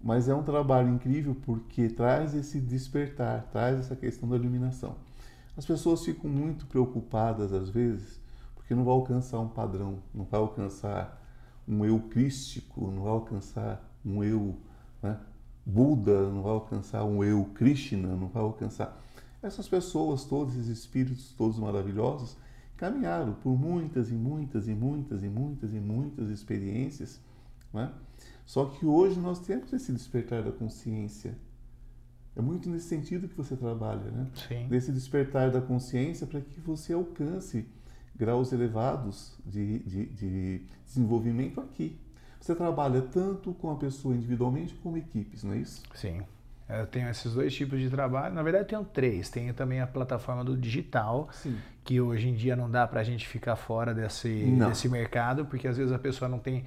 mas 0.00 0.28
é 0.28 0.34
um 0.34 0.42
trabalho 0.42 0.88
incrível 0.88 1.36
porque 1.42 1.88
traz 1.88 2.34
esse 2.34 2.60
despertar, 2.60 3.48
traz 3.50 3.78
essa 3.78 3.96
questão 3.96 4.28
da 4.28 4.36
iluminação. 4.36 4.96
As 5.56 5.66
pessoas 5.66 6.04
ficam 6.04 6.30
muito 6.30 6.66
preocupadas 6.66 7.52
às 7.52 7.68
vezes 7.68 8.20
porque 8.54 8.74
não 8.74 8.84
vai 8.84 8.94
alcançar 8.94 9.40
um 9.40 9.48
padrão, 9.48 9.98
não 10.14 10.24
vai 10.24 10.38
alcançar 10.40 11.20
um 11.66 11.84
eu 11.84 11.98
crístico, 12.00 12.90
não 12.90 13.02
vai 13.02 13.12
alcançar 13.12 13.82
um 14.04 14.22
eu 14.22 14.56
né, 15.02 15.18
Buda, 15.64 16.30
não 16.30 16.42
vai 16.42 16.52
alcançar 16.52 17.04
um 17.04 17.22
eu 17.22 17.44
Krishna, 17.54 18.16
não 18.16 18.28
vai 18.28 18.42
alcançar. 18.42 18.98
Essas 19.42 19.68
pessoas, 19.68 20.24
todos 20.24 20.54
esses 20.56 20.68
espíritos, 20.68 21.32
todos 21.36 21.58
maravilhosos, 21.58 22.36
caminharam 22.76 23.34
por 23.34 23.58
muitas 23.58 24.10
e 24.10 24.14
muitas 24.14 24.66
e 24.68 24.74
muitas 24.74 25.22
e 25.22 25.28
muitas 25.28 25.74
e 25.74 25.80
muitas 25.80 26.30
experiências, 26.30 27.20
né? 27.72 27.92
Só 28.48 28.64
que 28.64 28.86
hoje 28.86 29.20
nós 29.20 29.40
temos 29.40 29.70
esse 29.74 29.92
despertar 29.92 30.42
da 30.42 30.50
consciência. 30.50 31.36
É 32.34 32.40
muito 32.40 32.66
nesse 32.70 32.88
sentido 32.88 33.28
que 33.28 33.36
você 33.36 33.54
trabalha, 33.54 34.10
né? 34.10 34.26
Sim. 34.48 34.66
Desse 34.68 34.90
despertar 34.90 35.50
da 35.50 35.60
consciência 35.60 36.26
para 36.26 36.40
que 36.40 36.58
você 36.58 36.94
alcance 36.94 37.68
graus 38.16 38.50
elevados 38.50 39.38
de, 39.44 39.80
de, 39.80 40.06
de 40.06 40.62
desenvolvimento 40.86 41.60
aqui. 41.60 42.00
Você 42.40 42.54
trabalha 42.54 43.02
tanto 43.02 43.52
com 43.52 43.70
a 43.70 43.76
pessoa 43.76 44.14
individualmente 44.14 44.72
como 44.76 44.96
equipes, 44.96 45.44
não 45.44 45.52
é 45.52 45.58
isso? 45.58 45.82
Sim. 45.94 46.22
Eu 46.70 46.86
tenho 46.86 47.10
esses 47.10 47.34
dois 47.34 47.54
tipos 47.54 47.78
de 47.78 47.90
trabalho. 47.90 48.34
Na 48.34 48.42
verdade, 48.42 48.64
eu 48.64 48.68
tenho 48.68 48.84
três. 48.84 49.28
Tenho 49.28 49.52
também 49.52 49.82
a 49.82 49.86
plataforma 49.86 50.42
do 50.42 50.56
digital, 50.56 51.28
Sim. 51.32 51.58
que 51.84 52.00
hoje 52.00 52.28
em 52.28 52.34
dia 52.34 52.56
não 52.56 52.70
dá 52.70 52.86
para 52.86 53.00
a 53.00 53.04
gente 53.04 53.28
ficar 53.28 53.56
fora 53.56 53.92
desse, 53.92 54.46
desse 54.68 54.88
mercado, 54.88 55.44
porque 55.44 55.68
às 55.68 55.76
vezes 55.76 55.92
a 55.92 55.98
pessoa 55.98 56.30
não 56.30 56.38
tem 56.38 56.64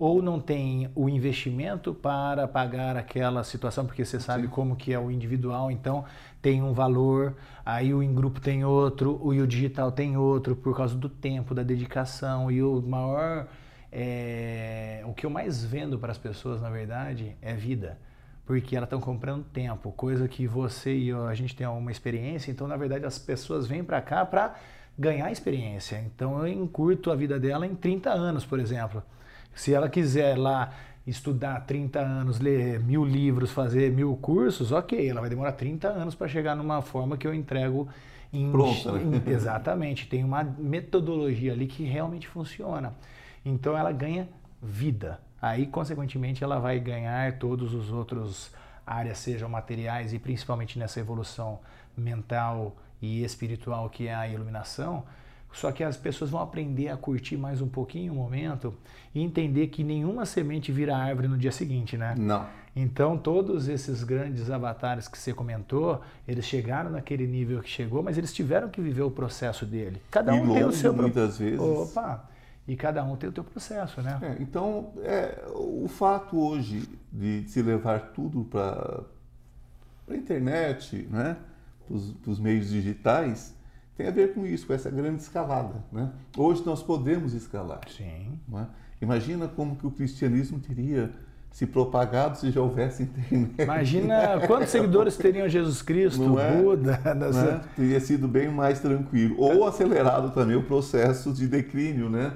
ou 0.00 0.22
não 0.22 0.40
tem 0.40 0.90
o 0.94 1.10
investimento 1.10 1.92
para 1.92 2.48
pagar 2.48 2.96
aquela 2.96 3.44
situação, 3.44 3.84
porque 3.84 4.02
você 4.02 4.18
sabe 4.18 4.44
Sim. 4.44 4.48
como 4.48 4.74
que 4.74 4.94
é 4.94 4.98
o 4.98 5.10
individual, 5.10 5.70
então 5.70 6.06
tem 6.40 6.62
um 6.62 6.72
valor, 6.72 7.36
aí 7.64 7.92
o 7.92 8.02
em 8.02 8.14
grupo 8.14 8.40
tem 8.40 8.64
outro, 8.64 9.20
o, 9.22 9.34
e 9.34 9.42
o 9.42 9.46
digital 9.46 9.92
tem 9.92 10.16
outro, 10.16 10.56
por 10.56 10.74
causa 10.74 10.96
do 10.96 11.06
tempo, 11.06 11.54
da 11.54 11.62
dedicação, 11.62 12.50
e 12.50 12.62
o 12.62 12.80
maior 12.80 13.46
é, 13.92 15.02
o 15.04 15.12
que 15.12 15.26
eu 15.26 15.30
mais 15.30 15.62
vendo 15.62 15.98
para 15.98 16.12
as 16.12 16.18
pessoas, 16.18 16.62
na 16.62 16.70
verdade, 16.70 17.36
é 17.42 17.52
vida. 17.52 17.98
Porque 18.46 18.74
elas 18.74 18.86
estão 18.86 19.00
comprando 19.00 19.44
tempo, 19.44 19.92
coisa 19.92 20.26
que 20.26 20.46
você 20.46 20.96
e 20.96 21.08
eu, 21.08 21.26
a 21.26 21.34
gente 21.34 21.54
tem 21.54 21.66
uma 21.66 21.90
experiência, 21.90 22.50
então, 22.50 22.66
na 22.66 22.76
verdade, 22.78 23.04
as 23.04 23.18
pessoas 23.18 23.66
vêm 23.66 23.84
para 23.84 24.00
cá 24.00 24.24
para 24.24 24.56
ganhar 24.98 25.30
experiência. 25.30 26.02
Então, 26.06 26.38
eu 26.38 26.48
encurto 26.50 27.10
a 27.10 27.14
vida 27.14 27.38
dela 27.38 27.66
em 27.66 27.74
30 27.74 28.10
anos, 28.10 28.46
por 28.46 28.58
exemplo. 28.58 29.02
Se 29.54 29.74
ela 29.74 29.88
quiser 29.88 30.38
lá 30.38 30.72
estudar 31.06 31.60
30 31.66 31.98
anos, 32.00 32.38
ler 32.38 32.80
mil 32.80 33.04
livros, 33.04 33.50
fazer 33.50 33.90
mil 33.90 34.16
cursos, 34.16 34.72
ok, 34.72 35.08
ela 35.08 35.20
vai 35.20 35.30
demorar 35.30 35.52
30 35.52 35.88
anos 35.88 36.14
para 36.14 36.28
chegar 36.28 36.54
numa 36.54 36.82
forma 36.82 37.16
que 37.16 37.26
eu 37.26 37.34
entrego 37.34 37.88
em, 38.32 38.50
Pronta, 38.50 38.92
né? 38.92 39.22
em, 39.26 39.28
exatamente. 39.30 40.06
Tem 40.06 40.22
uma 40.22 40.44
metodologia 40.44 41.52
ali 41.52 41.66
que 41.66 41.84
realmente 41.84 42.28
funciona. 42.28 42.94
Então 43.44 43.76
ela 43.76 43.92
ganha 43.92 44.28
vida. 44.62 45.20
Aí, 45.40 45.66
consequentemente, 45.66 46.44
ela 46.44 46.58
vai 46.58 46.78
ganhar 46.78 47.38
todos 47.38 47.72
os 47.72 47.90
outros 47.90 48.52
áreas, 48.86 49.18
sejam 49.18 49.48
materiais 49.48 50.12
e 50.12 50.18
principalmente 50.18 50.78
nessa 50.78 51.00
evolução 51.00 51.60
mental 51.96 52.76
e 53.00 53.24
espiritual 53.24 53.88
que 53.88 54.06
é 54.06 54.14
a 54.14 54.28
iluminação. 54.28 55.04
Só 55.52 55.72
que 55.72 55.82
as 55.82 55.96
pessoas 55.96 56.30
vão 56.30 56.40
aprender 56.40 56.88
a 56.88 56.96
curtir 56.96 57.36
mais 57.36 57.60
um 57.60 57.66
pouquinho 57.68 58.12
o 58.12 58.16
momento 58.16 58.72
e 59.14 59.20
entender 59.20 59.66
que 59.66 59.82
nenhuma 59.82 60.24
semente 60.24 60.70
vira 60.70 60.96
árvore 60.96 61.26
no 61.28 61.36
dia 61.36 61.50
seguinte, 61.52 61.96
né? 61.96 62.14
Não. 62.16 62.46
Então, 62.74 63.18
todos 63.18 63.66
esses 63.66 64.04
grandes 64.04 64.48
avatares 64.48 65.08
que 65.08 65.18
você 65.18 65.34
comentou, 65.34 66.00
eles 66.26 66.44
chegaram 66.44 66.88
naquele 66.90 67.26
nível 67.26 67.60
que 67.60 67.68
chegou, 67.68 68.00
mas 68.00 68.16
eles 68.16 68.32
tiveram 68.32 68.68
que 68.68 68.80
viver 68.80 69.02
o 69.02 69.10
processo 69.10 69.66
dele. 69.66 70.00
Cada 70.08 70.34
E 70.36 70.40
um 70.40 70.54
tem 70.54 70.64
o 70.64 70.70
seu 70.70 70.92
pro- 70.94 71.02
muitas 71.02 71.36
vezes. 71.38 71.58
Opa! 71.58 72.28
E 72.68 72.76
cada 72.76 73.02
um 73.02 73.16
tem 73.16 73.28
o 73.28 73.32
seu 73.34 73.42
processo, 73.42 74.00
né? 74.00 74.18
É, 74.22 74.36
então, 74.40 74.92
é, 75.02 75.46
o 75.52 75.88
fato 75.88 76.38
hoje 76.38 76.88
de 77.12 77.42
se 77.48 77.60
levar 77.60 78.12
tudo 78.12 78.44
para 78.44 79.02
a 80.08 80.14
internet, 80.14 81.08
né, 81.10 81.36
para 81.88 82.30
os 82.30 82.38
meios 82.38 82.68
digitais, 82.70 83.52
tem 84.00 84.08
a 84.08 84.10
ver 84.10 84.32
com 84.32 84.46
isso, 84.46 84.66
com 84.66 84.72
essa 84.72 84.90
grande 84.90 85.20
escalada. 85.20 85.74
Né? 85.92 86.08
Hoje 86.36 86.62
nós 86.64 86.82
podemos 86.82 87.34
escalar. 87.34 87.80
Sim. 87.94 88.38
é? 88.54 88.64
Imagina 89.02 89.46
como 89.46 89.76
que 89.76 89.86
o 89.86 89.90
cristianismo 89.90 90.58
teria 90.58 91.10
se 91.50 91.66
propagado 91.66 92.38
se 92.38 92.50
já 92.50 92.62
houvesse 92.62 93.02
internet. 93.02 93.62
Imagina 93.62 94.40
quantos 94.46 94.70
seguidores 94.70 95.16
teriam 95.18 95.46
Jesus 95.48 95.82
Cristo, 95.82 96.38
é? 96.38 96.56
Buda, 96.62 96.96
das- 97.14 97.36
né? 97.36 97.60
Teria 97.76 98.00
sido 98.00 98.26
bem 98.26 98.48
mais 98.48 98.80
tranquilo. 98.80 99.34
Ou 99.38 99.66
acelerado 99.66 100.30
também 100.30 100.56
o 100.56 100.62
processo 100.62 101.32
de 101.32 101.46
declínio, 101.46 102.08
né? 102.08 102.32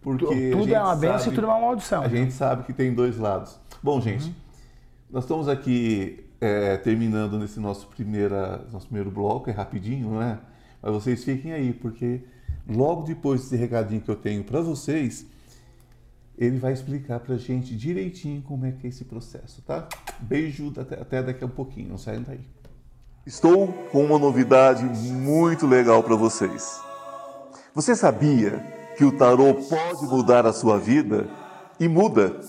Porque 0.00 0.50
tudo 0.52 0.72
é 0.72 0.80
uma 0.80 0.94
benção 0.94 1.18
sabe- 1.18 1.30
e 1.30 1.34
tudo 1.34 1.46
é 1.46 1.50
uma 1.50 1.60
maldição. 1.60 2.02
A 2.04 2.08
gente 2.08 2.32
sabe 2.32 2.62
que 2.62 2.72
tem 2.72 2.94
dois 2.94 3.18
lados. 3.18 3.58
Bom, 3.82 4.00
gente, 4.00 4.32
nós 5.10 5.24
estamos 5.24 5.48
aqui 5.48 6.24
é, 6.40 6.76
terminando 6.76 7.38
nesse 7.38 7.58
nosso, 7.58 7.88
primeira, 7.88 8.64
nosso 8.72 8.86
primeiro 8.86 9.10
bloco, 9.10 9.50
é 9.50 9.52
rapidinho, 9.52 10.10
não 10.10 10.22
é? 10.22 10.38
Mas 10.82 10.92
vocês 10.92 11.24
fiquem 11.24 11.52
aí, 11.52 11.72
porque 11.72 12.20
logo 12.68 13.02
depois 13.02 13.42
desse 13.42 13.56
recadinho 13.56 14.00
que 14.00 14.10
eu 14.10 14.16
tenho 14.16 14.44
para 14.44 14.60
vocês, 14.60 15.26
ele 16.36 16.58
vai 16.58 16.72
explicar 16.72 17.18
para 17.20 17.34
a 17.34 17.38
gente 17.38 17.74
direitinho 17.74 18.40
como 18.42 18.64
é 18.64 18.72
que 18.72 18.86
é 18.86 18.90
esse 18.90 19.04
processo, 19.04 19.60
tá? 19.62 19.88
Beijo, 20.20 20.72
até, 20.76 20.94
até 20.94 21.22
daqui 21.22 21.42
a 21.42 21.46
um 21.46 21.50
pouquinho, 21.50 21.88
não 21.88 21.98
saiam 21.98 22.22
daí. 22.22 22.40
Estou 23.26 23.68
com 23.90 24.04
uma 24.04 24.18
novidade 24.18 24.84
muito 24.84 25.66
legal 25.66 26.02
para 26.02 26.14
vocês. 26.14 26.80
Você 27.74 27.94
sabia 27.94 28.58
que 28.96 29.04
o 29.04 29.12
tarô 29.12 29.54
pode 29.54 30.06
mudar 30.06 30.46
a 30.46 30.52
sua 30.52 30.78
vida? 30.78 31.28
E 31.78 31.86
muda. 31.86 32.40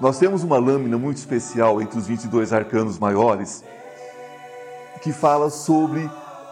Nós 0.00 0.18
temos 0.18 0.44
uma 0.44 0.58
lâmina 0.58 0.96
muito 0.96 1.16
especial 1.16 1.82
entre 1.82 1.98
os 1.98 2.06
22 2.06 2.52
arcanos 2.52 2.98
maiores 2.98 3.64
que 5.02 5.12
fala 5.12 5.50
sobre 5.50 6.08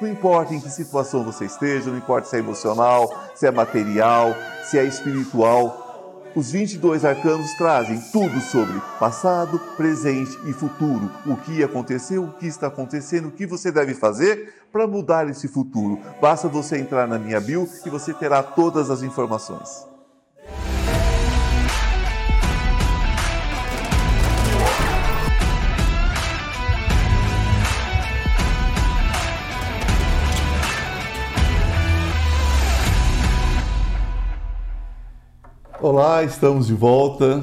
Não 0.00 0.08
importa 0.08 0.54
em 0.54 0.60
que 0.60 0.70
situação 0.70 1.22
você 1.22 1.44
esteja, 1.44 1.90
não 1.90 1.98
importa 1.98 2.28
se 2.28 2.36
é 2.36 2.38
emocional, 2.38 3.12
se 3.34 3.46
é 3.46 3.50
material, 3.50 4.34
se 4.64 4.78
é 4.78 4.84
espiritual, 4.84 5.90
os 6.34 6.52
22 6.52 7.04
arcanos 7.04 7.52
trazem 7.54 8.00
tudo 8.12 8.40
sobre 8.40 8.80
passado, 9.00 9.58
presente 9.76 10.38
e 10.46 10.52
futuro. 10.52 11.10
O 11.26 11.36
que 11.36 11.62
aconteceu, 11.64 12.24
o 12.24 12.32
que 12.32 12.46
está 12.46 12.68
acontecendo, 12.68 13.28
o 13.28 13.32
que 13.32 13.44
você 13.44 13.72
deve 13.72 13.94
fazer 13.94 14.54
para 14.70 14.86
mudar 14.86 15.28
esse 15.28 15.48
futuro. 15.48 15.98
Basta 16.20 16.46
você 16.46 16.78
entrar 16.78 17.08
na 17.08 17.18
minha 17.18 17.40
bio 17.40 17.68
e 17.84 17.90
você 17.90 18.14
terá 18.14 18.42
todas 18.44 18.90
as 18.90 19.02
informações. 19.02 19.89
Olá, 35.82 36.22
estamos 36.22 36.66
de 36.66 36.74
volta. 36.74 37.42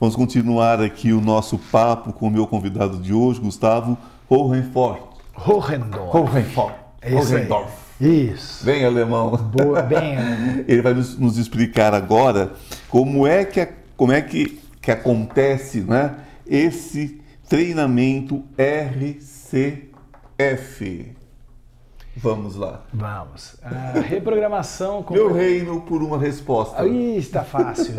Vamos 0.00 0.16
continuar 0.16 0.80
aqui 0.80 1.12
o 1.12 1.20
nosso 1.20 1.58
papo 1.58 2.14
com 2.14 2.28
o 2.28 2.30
meu 2.30 2.46
convidado 2.46 2.96
de 2.96 3.12
hoje, 3.12 3.40
Gustavo 3.40 3.98
Hohenfort. 4.26 5.02
Hohendorf. 5.36 6.16
Hohenfort. 6.16 6.74
É 7.02 7.14
isso. 7.14 7.34
Hohendorf. 7.34 7.70
Isso. 8.00 8.64
Bem 8.64 8.86
alemão. 8.86 9.36
Boa, 9.36 9.82
bem, 9.82 10.16
né? 10.16 10.64
Ele 10.66 10.80
vai 10.80 10.94
nos, 10.94 11.18
nos 11.18 11.36
explicar 11.36 11.92
agora 11.92 12.54
como 12.88 13.26
é 13.26 13.44
que, 13.44 13.68
como 13.98 14.12
é 14.12 14.22
que, 14.22 14.58
que 14.80 14.90
acontece 14.90 15.82
né, 15.82 16.14
esse 16.46 17.20
treinamento 17.46 18.42
RCF. 18.56 19.84
Vamos 22.16 22.54
lá. 22.56 22.82
Vamos. 22.92 23.56
A 23.62 24.00
reprogramação... 24.00 25.02
com- 25.02 25.14
Meu 25.14 25.32
reino 25.32 25.80
por 25.82 26.02
uma 26.02 26.18
resposta. 26.18 26.80
Aí 26.82 27.16
está 27.16 27.42
fácil. 27.44 27.94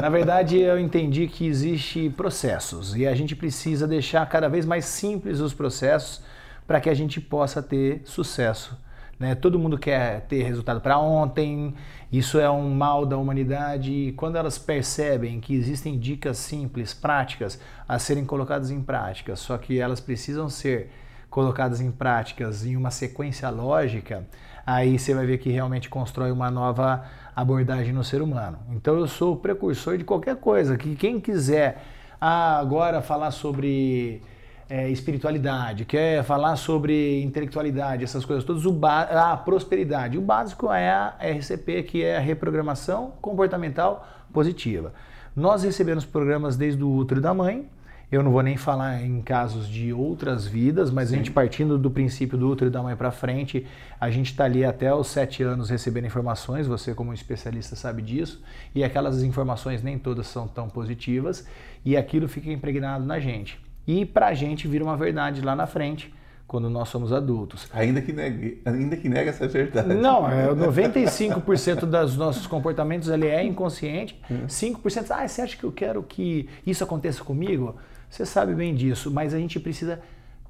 Na 0.00 0.08
verdade, 0.08 0.58
eu 0.58 0.78
entendi 0.78 1.26
que 1.28 1.46
existe 1.46 2.10
processos 2.10 2.96
e 2.96 3.06
a 3.06 3.14
gente 3.14 3.36
precisa 3.36 3.86
deixar 3.86 4.26
cada 4.28 4.48
vez 4.48 4.66
mais 4.66 4.84
simples 4.84 5.40
os 5.40 5.54
processos 5.54 6.22
para 6.66 6.80
que 6.80 6.90
a 6.90 6.94
gente 6.94 7.20
possa 7.20 7.62
ter 7.62 8.02
sucesso. 8.04 8.76
né? 9.18 9.34
Todo 9.34 9.58
mundo 9.58 9.78
quer 9.78 10.22
ter 10.22 10.42
resultado 10.42 10.80
para 10.80 10.98
ontem, 10.98 11.74
isso 12.12 12.38
é 12.38 12.50
um 12.50 12.70
mal 12.74 13.06
da 13.06 13.16
humanidade. 13.16 13.90
E 13.92 14.12
quando 14.12 14.36
elas 14.36 14.58
percebem 14.58 15.40
que 15.40 15.54
existem 15.54 15.98
dicas 15.98 16.38
simples, 16.38 16.92
práticas, 16.92 17.58
a 17.88 17.98
serem 17.98 18.24
colocadas 18.24 18.70
em 18.70 18.80
prática, 18.82 19.34
só 19.36 19.56
que 19.58 19.78
elas 19.80 20.00
precisam 20.00 20.48
ser 20.48 20.90
colocadas 21.30 21.80
em 21.80 21.90
práticas 21.90 22.64
em 22.64 22.76
uma 22.76 22.90
sequência 22.90 23.48
lógica, 23.50 24.26
aí 24.66 24.98
você 24.98 25.14
vai 25.14 25.26
ver 25.26 25.38
que 25.38 25.50
realmente 25.50 25.88
constrói 25.88 26.30
uma 26.30 26.50
nova 26.50 27.04
abordagem 27.34 27.92
no 27.92 28.02
ser 28.02 28.22
humano. 28.22 28.58
Então 28.72 28.98
eu 28.98 29.06
sou 29.06 29.34
o 29.34 29.36
precursor 29.36 29.96
de 29.98 30.04
qualquer 30.04 30.36
coisa, 30.36 30.76
que 30.76 30.96
quem 30.96 31.20
quiser 31.20 31.82
ah, 32.20 32.58
agora 32.58 33.00
falar 33.00 33.30
sobre 33.30 34.22
é, 34.68 34.90
espiritualidade, 34.90 35.84
quer 35.84 36.22
falar 36.22 36.56
sobre 36.56 37.22
intelectualidade, 37.22 38.04
essas 38.04 38.24
coisas 38.24 38.44
todas, 38.44 38.66
o 38.66 38.78
a 38.84 39.36
prosperidade. 39.36 40.18
O 40.18 40.20
básico 40.20 40.70
é 40.70 40.90
a 40.90 41.14
RCP, 41.20 41.84
que 41.84 42.04
é 42.04 42.18
a 42.18 42.20
reprogramação 42.20 43.12
comportamental 43.20 44.06
positiva. 44.32 44.92
Nós 45.34 45.62
recebemos 45.62 46.04
programas 46.04 46.56
desde 46.56 46.82
o 46.82 46.90
útero 46.90 47.20
da 47.20 47.32
mãe, 47.32 47.68
eu 48.10 48.22
não 48.22 48.30
vou 48.30 48.42
nem 48.42 48.56
falar 48.56 49.02
em 49.02 49.20
casos 49.20 49.68
de 49.68 49.92
outras 49.92 50.46
vidas, 50.46 50.90
mas 50.90 51.12
a 51.12 51.16
gente 51.16 51.30
partindo 51.30 51.76
do 51.76 51.90
princípio 51.90 52.38
do 52.38 52.48
útero 52.48 52.70
da 52.70 52.82
mãe 52.82 52.96
para 52.96 53.10
frente, 53.10 53.66
a 54.00 54.08
gente 54.10 54.30
está 54.30 54.44
ali 54.44 54.64
até 54.64 54.92
os 54.94 55.08
sete 55.08 55.42
anos 55.42 55.68
recebendo 55.68 56.06
informações, 56.06 56.66
você 56.66 56.94
como 56.94 57.12
especialista 57.12 57.76
sabe 57.76 58.00
disso, 58.00 58.42
e 58.74 58.82
aquelas 58.82 59.22
informações 59.22 59.82
nem 59.82 59.98
todas 59.98 60.26
são 60.26 60.48
tão 60.48 60.70
positivas, 60.70 61.46
e 61.84 61.96
aquilo 61.96 62.26
fica 62.28 62.50
impregnado 62.50 63.04
na 63.04 63.20
gente. 63.20 63.60
E 63.86 64.06
para 64.06 64.28
a 64.28 64.34
gente 64.34 64.66
vira 64.66 64.84
uma 64.84 64.96
verdade 64.96 65.42
lá 65.42 65.54
na 65.54 65.66
frente, 65.66 66.12
quando 66.46 66.70
nós 66.70 66.88
somos 66.88 67.12
adultos. 67.12 67.68
Ainda 67.74 68.00
que 68.00 68.10
negue, 68.10 68.62
ainda 68.64 68.96
que 68.96 69.06
nega 69.06 69.28
essa 69.28 69.46
verdade. 69.46 69.92
Não, 69.92 70.26
é 70.26 70.48
95% 70.56 71.80
dos 71.80 72.16
nossos 72.16 72.46
comportamentos 72.46 73.10
ele 73.10 73.26
é 73.26 73.44
inconsciente. 73.44 74.18
5%, 74.48 75.10
ah, 75.10 75.28
você 75.28 75.42
acha 75.42 75.56
que 75.58 75.64
eu 75.64 75.70
quero 75.70 76.02
que 76.02 76.48
isso 76.66 76.82
aconteça 76.82 77.22
comigo? 77.22 77.76
Você 78.08 78.24
sabe 78.24 78.54
bem 78.54 78.74
disso, 78.74 79.10
mas 79.10 79.34
a 79.34 79.38
gente 79.38 79.60
precisa 79.60 80.00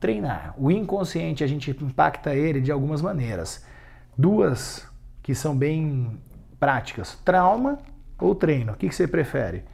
treinar. 0.00 0.54
O 0.56 0.70
inconsciente 0.70 1.42
a 1.42 1.46
gente 1.46 1.70
impacta 1.70 2.34
ele 2.34 2.60
de 2.60 2.70
algumas 2.70 3.02
maneiras. 3.02 3.64
Duas 4.16 4.86
que 5.22 5.34
são 5.34 5.56
bem 5.56 6.18
práticas: 6.58 7.18
trauma 7.24 7.78
ou 8.18 8.34
treino. 8.34 8.72
O 8.72 8.76
que, 8.76 8.90
você 8.90 9.06
prefere? 9.06 9.64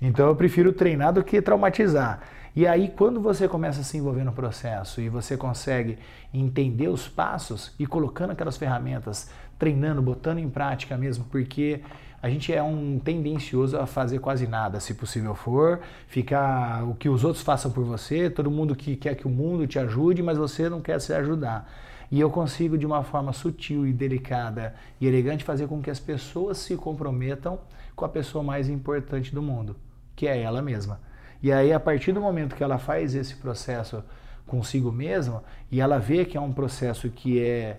Então 0.00 0.26
eu 0.28 0.36
prefiro 0.36 0.72
treinar 0.72 1.12
do 1.12 1.24
que 1.24 1.40
traumatizar. 1.42 2.20
E 2.54 2.66
aí, 2.66 2.88
quando 2.88 3.20
você 3.20 3.46
começa 3.46 3.82
a 3.82 3.84
se 3.84 3.96
envolver 3.96 4.24
no 4.24 4.32
processo 4.32 5.00
e 5.00 5.08
você 5.08 5.36
consegue 5.36 5.98
entender 6.34 6.88
os 6.88 7.06
passos 7.06 7.72
e 7.78 7.86
colocando 7.86 8.32
aquelas 8.32 8.56
ferramentas, 8.56 9.30
treinando, 9.58 10.02
botando 10.02 10.38
em 10.38 10.48
prática 10.48 10.96
mesmo, 10.96 11.24
porque 11.30 11.80
a 12.20 12.28
gente 12.28 12.52
é 12.52 12.62
um 12.62 12.98
tendencioso 12.98 13.78
a 13.78 13.86
fazer 13.86 14.18
quase 14.18 14.46
nada, 14.46 14.80
se 14.80 14.92
possível 14.92 15.34
for, 15.34 15.80
ficar 16.08 16.82
o 16.84 16.94
que 16.94 17.08
os 17.08 17.22
outros 17.22 17.44
façam 17.44 17.70
por 17.70 17.84
você, 17.84 18.28
todo 18.28 18.50
mundo 18.50 18.74
que 18.74 18.96
quer 18.96 19.14
que 19.14 19.26
o 19.26 19.30
mundo 19.30 19.66
te 19.66 19.78
ajude, 19.78 20.22
mas 20.22 20.36
você 20.36 20.68
não 20.68 20.80
quer 20.80 21.00
se 21.00 21.12
ajudar. 21.12 21.70
E 22.10 22.18
eu 22.18 22.28
consigo, 22.30 22.76
de 22.76 22.86
uma 22.86 23.04
forma 23.04 23.32
sutil 23.32 23.86
e 23.86 23.92
delicada 23.92 24.74
e 25.00 25.06
elegante, 25.06 25.44
fazer 25.44 25.68
com 25.68 25.80
que 25.80 25.90
as 25.90 26.00
pessoas 26.00 26.58
se 26.58 26.74
comprometam 26.74 27.60
com 27.94 28.04
a 28.04 28.08
pessoa 28.08 28.42
mais 28.42 28.68
importante 28.68 29.32
do 29.32 29.42
mundo, 29.42 29.76
que 30.16 30.26
é 30.26 30.40
ela 30.40 30.60
mesma. 30.60 31.00
E 31.40 31.52
aí, 31.52 31.72
a 31.72 31.78
partir 31.78 32.12
do 32.12 32.20
momento 32.20 32.56
que 32.56 32.64
ela 32.64 32.78
faz 32.78 33.14
esse 33.14 33.36
processo 33.36 34.02
consigo 34.44 34.90
mesma, 34.90 35.44
e 35.70 35.80
ela 35.80 35.98
vê 35.98 36.24
que 36.24 36.36
é 36.36 36.40
um 36.40 36.52
processo 36.52 37.08
que 37.10 37.40
é, 37.40 37.78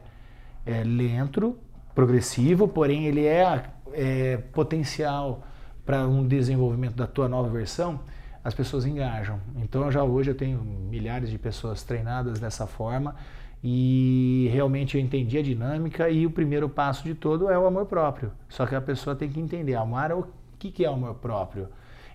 é 0.65 0.83
lento, 0.83 1.57
progressivo, 1.95 2.67
porém 2.67 3.07
ele 3.07 3.25
é, 3.25 3.63
é 3.93 4.37
potencial 4.37 5.43
para 5.85 6.07
um 6.07 6.27
desenvolvimento 6.27 6.95
da 6.95 7.07
tua 7.07 7.27
nova 7.27 7.49
versão, 7.49 7.99
as 8.43 8.53
pessoas 8.53 8.85
engajam. 8.85 9.39
Então, 9.57 9.91
já 9.91 10.03
hoje 10.03 10.31
eu 10.31 10.35
tenho 10.35 10.59
milhares 10.61 11.29
de 11.29 11.37
pessoas 11.37 11.83
treinadas 11.83 12.39
dessa 12.39 12.67
forma 12.67 13.15
e 13.63 14.49
realmente 14.53 14.97
eu 14.97 15.01
entendi 15.01 15.37
a 15.37 15.41
dinâmica 15.41 16.09
e 16.09 16.25
o 16.25 16.31
primeiro 16.31 16.69
passo 16.69 17.03
de 17.03 17.13
todo 17.13 17.49
é 17.49 17.57
o 17.57 17.65
amor 17.65 17.85
próprio. 17.85 18.31
Só 18.47 18.65
que 18.65 18.75
a 18.75 18.81
pessoa 18.81 19.15
tem 19.15 19.29
que 19.29 19.39
entender, 19.39 19.75
amar 19.75 20.11
o 20.11 20.27
que, 20.57 20.71
que 20.71 20.85
é 20.85 20.89
o 20.89 20.93
amor 20.93 21.15
próprio? 21.15 21.67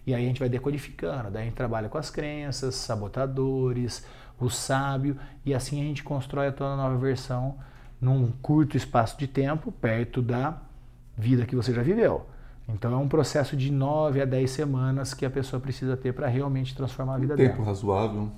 E 0.07 0.15
aí 0.15 0.25
a 0.25 0.27
gente 0.27 0.41
vai 0.41 0.49
decodificando, 0.49 1.31
daí 1.31 1.43
a 1.43 1.45
gente 1.47 1.55
trabalha 1.55 1.89
com 1.89 1.99
as 1.99 2.11
crenças, 2.11 2.75
sabotadores, 2.75 4.07
o 4.39 4.51
sábio, 4.51 5.17
e 5.45 5.55
assim 5.55 5.81
a 5.81 5.85
gente 5.85 6.03
constrói 6.03 6.49
a 6.49 6.53
tua 6.53 6.77
nova 6.77 6.97
versão 6.97 7.57
num 8.01 8.31
curto 8.43 8.77
espaço 8.77 9.19
de 9.19 9.27
tempo, 9.27 9.73
perto 9.73 10.21
da 10.21 10.61
vida 11.17 11.45
que 11.47 11.55
você 11.55 11.73
já 11.73 11.83
viveu. 11.83 12.27
Então 12.69 12.93
é 12.93 12.97
um 12.97 13.09
processo 13.09 13.57
de 13.57 13.71
9 13.71 14.23
a 14.23 14.25
10 14.25 14.51
semanas 14.51 15.13
que 15.13 15.27
a 15.27 15.31
pessoa 15.31 15.61
precisa 15.61 15.97
ter 15.97 16.13
para 16.13 16.27
realmente 16.27 16.75
transformar 16.75 17.17
a 17.17 17.19
vida 17.19 17.35
um 17.35 17.37
dela. 17.37 17.51
Tempo 17.51 17.63
razoável. 17.63 18.31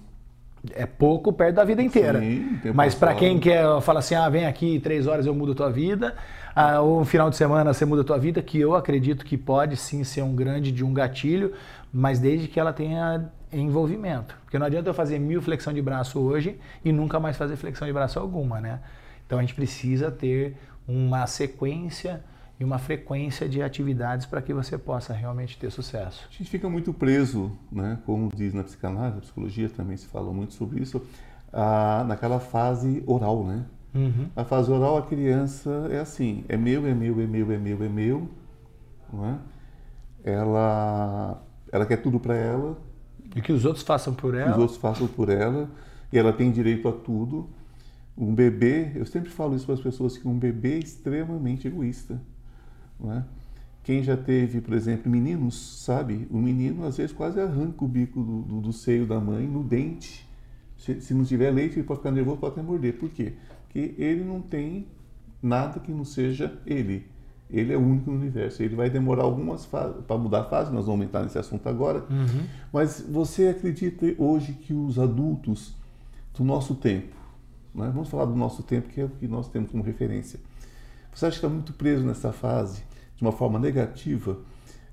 É 0.74 0.84
pouco 0.84 1.32
perto 1.32 1.56
da 1.56 1.64
vida 1.64 1.80
inteira. 1.80 2.18
Sim, 2.18 2.58
tempo 2.60 2.76
Mas 2.76 2.94
para 2.94 3.14
quem 3.14 3.38
quer 3.38 3.80
falar 3.82 4.00
assim, 4.00 4.16
ah, 4.16 4.28
vem 4.28 4.46
aqui 4.46 4.80
três 4.80 5.06
horas 5.06 5.24
eu 5.24 5.34
mudo 5.34 5.52
a 5.52 5.54
tua 5.54 5.70
vida, 5.70 6.16
ah, 6.56 6.80
ou 6.80 7.00
um 7.00 7.04
final 7.04 7.30
de 7.30 7.36
semana 7.36 7.72
você 7.72 7.84
muda 7.84 8.02
a 8.02 8.04
tua 8.04 8.18
vida, 8.18 8.42
que 8.42 8.58
eu 8.58 8.74
acredito 8.74 9.24
que 9.24 9.36
pode 9.36 9.76
sim 9.76 10.02
ser 10.02 10.22
um 10.22 10.34
grande 10.34 10.72
de 10.72 10.84
um 10.84 10.92
gatilho, 10.92 11.52
mas 11.92 12.18
desde 12.18 12.48
que 12.48 12.58
ela 12.58 12.72
tenha 12.72 13.30
envolvimento. 13.52 14.36
Porque 14.42 14.58
não 14.58 14.66
adianta 14.66 14.90
eu 14.90 14.94
fazer 14.94 15.20
mil 15.20 15.40
flexão 15.40 15.72
de 15.72 15.80
braço 15.80 16.18
hoje 16.18 16.58
e 16.84 16.90
nunca 16.90 17.20
mais 17.20 17.36
fazer 17.36 17.54
flexão 17.54 17.86
de 17.86 17.92
braço 17.92 18.18
alguma, 18.18 18.60
né? 18.60 18.80
Então 19.24 19.38
a 19.38 19.42
gente 19.42 19.54
precisa 19.54 20.10
ter 20.10 20.56
uma 20.88 21.26
sequência 21.28 22.24
e 22.58 22.64
uma 22.64 22.78
frequência 22.78 23.48
de 23.48 23.62
atividades 23.62 24.24
para 24.26 24.40
que 24.40 24.52
você 24.54 24.78
possa 24.78 25.12
realmente 25.12 25.58
ter 25.58 25.70
sucesso. 25.70 26.26
A 26.30 26.32
gente 26.32 26.50
fica 26.50 26.68
muito 26.68 26.92
preso, 26.92 27.52
né? 27.70 27.98
como 28.06 28.30
diz 28.34 28.54
na 28.54 28.64
psicanálise, 28.64 29.16
na 29.16 29.20
psicologia 29.20 29.68
também 29.68 29.96
se 29.96 30.06
fala 30.06 30.32
muito 30.32 30.54
sobre 30.54 30.80
isso, 30.80 31.02
ah, 31.52 32.04
naquela 32.06 32.40
fase 32.40 33.02
oral, 33.06 33.44
né? 33.44 33.64
Uhum. 33.94 34.28
A 34.36 34.44
fase 34.44 34.70
oral, 34.70 34.98
a 34.98 35.02
criança 35.02 35.88
é 35.90 35.98
assim, 36.00 36.44
é 36.48 36.56
meu, 36.56 36.86
é 36.86 36.94
meu, 36.94 37.20
é 37.20 37.26
meu, 37.26 37.52
é 37.52 37.58
meu, 37.58 37.82
é 37.82 37.88
meu, 37.88 38.28
não 39.12 39.26
é? 39.26 39.38
Ela, 40.24 41.42
ela 41.72 41.86
quer 41.86 41.96
tudo 41.98 42.18
para 42.20 42.34
ela, 42.34 42.76
E 43.34 43.40
que 43.40 43.52
os 43.52 43.64
outros 43.64 43.84
façam 43.84 44.14
por 44.14 44.32
que 44.32 44.40
os 44.40 44.46
ela. 44.46 44.58
outros 44.58 44.78
façam 44.78 45.06
por 45.06 45.28
ela, 45.30 45.68
e 46.12 46.18
ela 46.18 46.32
tem 46.32 46.50
direito 46.50 46.88
a 46.88 46.92
tudo. 46.92 47.48
Um 48.16 48.34
bebê, 48.34 48.92
eu 48.94 49.04
sempre 49.06 49.30
falo 49.30 49.54
isso 49.54 49.66
para 49.66 49.74
as 49.74 49.80
pessoas, 49.80 50.16
que 50.18 50.26
um 50.26 50.38
bebê 50.38 50.74
é 50.74 50.78
extremamente 50.78 51.66
egoísta, 51.68 52.20
não 52.98 53.12
é? 53.12 53.24
Quem 53.82 54.02
já 54.02 54.16
teve, 54.16 54.60
por 54.60 54.74
exemplo, 54.74 55.10
meninos, 55.10 55.84
sabe? 55.84 56.26
O 56.30 56.38
menino 56.38 56.84
às 56.84 56.96
vezes 56.96 57.12
quase 57.12 57.40
arranca 57.40 57.84
o 57.84 57.88
bico 57.88 58.20
do, 58.20 58.42
do, 58.42 58.60
do 58.60 58.72
seio 58.72 59.06
da 59.06 59.20
mãe 59.20 59.46
no 59.46 59.62
dente. 59.62 60.28
Se, 60.76 61.00
se 61.00 61.14
não 61.14 61.24
tiver 61.24 61.52
leite, 61.52 61.76
ele 61.76 61.86
pode 61.86 62.00
ficar 62.00 62.10
nervoso, 62.10 62.38
pode 62.38 62.54
até 62.54 62.62
morder. 62.62 62.98
Por 62.98 63.08
quê? 63.10 63.34
Porque 63.62 63.94
ele 63.96 64.24
não 64.24 64.40
tem 64.40 64.88
nada 65.40 65.78
que 65.78 65.92
não 65.92 66.04
seja 66.04 66.52
ele. 66.66 67.06
Ele 67.48 67.72
é 67.72 67.76
o 67.76 67.80
único 67.80 68.10
no 68.10 68.16
universo. 68.16 68.62
Ele 68.62 68.74
vai 68.74 68.90
demorar 68.90 69.22
algumas 69.22 69.64
fases 69.64 70.04
para 70.04 70.18
mudar 70.18 70.40
a 70.40 70.44
fase, 70.44 70.72
nós 70.72 70.86
vamos 70.86 71.06
entrar 71.06 71.22
nesse 71.22 71.38
assunto 71.38 71.68
agora. 71.68 72.00
Uhum. 72.10 72.44
Mas 72.72 73.00
você 73.08 73.48
acredita 73.48 74.04
hoje 74.18 74.52
que 74.52 74.72
os 74.74 74.98
adultos 74.98 75.76
do 76.34 76.42
nosso 76.42 76.74
tempo, 76.74 77.14
né? 77.74 77.90
vamos 77.94 78.08
falar 78.08 78.24
do 78.24 78.34
nosso 78.34 78.62
tempo, 78.62 78.88
que 78.88 79.00
é 79.00 79.04
o 79.04 79.08
que 79.08 79.28
nós 79.28 79.48
temos 79.48 79.70
como 79.70 79.82
referência, 79.82 80.40
você 81.16 81.24
acha 81.24 81.40
que 81.40 81.46
está 81.46 81.48
muito 81.48 81.72
preso 81.72 82.04
nessa 82.04 82.30
fase, 82.30 82.82
de 83.16 83.22
uma 83.22 83.32
forma 83.32 83.58
negativa? 83.58 84.36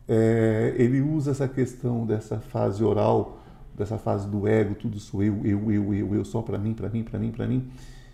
É, 0.08 0.74
ele 0.78 1.02
usa 1.02 1.32
essa 1.32 1.50
questão 1.50 2.06
dessa 2.06 2.40
fase 2.40 2.82
oral, 2.82 3.44
dessa 3.78 3.98
fase 3.98 4.26
do 4.30 4.48
ego, 4.48 4.74
tudo 4.74 5.02
sou 5.02 5.22
eu, 5.22 5.42
eu, 5.44 5.70
eu, 5.70 5.94
eu, 5.94 6.16
eu, 6.16 6.24
só 6.24 6.42
para 6.42 6.58
mim, 6.58 6.74
para 6.74 6.88
mim, 6.88 7.04
para 7.04 7.20
mim, 7.20 7.30
para 7.30 7.46
mim, 7.46 7.68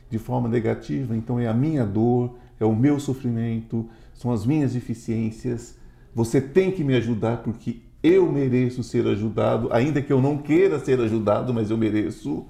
de 0.10 0.18
forma 0.18 0.50
negativa. 0.50 1.16
Então 1.16 1.40
é 1.40 1.48
a 1.48 1.54
minha 1.54 1.86
dor, 1.86 2.36
é 2.60 2.66
o 2.66 2.76
meu 2.76 3.00
sofrimento, 3.00 3.88
são 4.16 4.32
as 4.32 4.44
minhas 4.44 4.74
deficiências. 4.74 5.78
Você 6.16 6.42
tem 6.42 6.72
que 6.72 6.84
me 6.84 6.96
ajudar 6.96 7.44
porque 7.44 7.78
eu 8.02 8.32
mereço 8.32 8.82
ser 8.82 9.06
ajudado, 9.06 9.72
ainda 9.72 10.02
que 10.02 10.12
eu 10.12 10.20
não 10.20 10.36
queira 10.36 10.80
ser 10.80 11.00
ajudado, 11.00 11.54
mas 11.54 11.70
eu 11.70 11.78
mereço. 11.78 12.44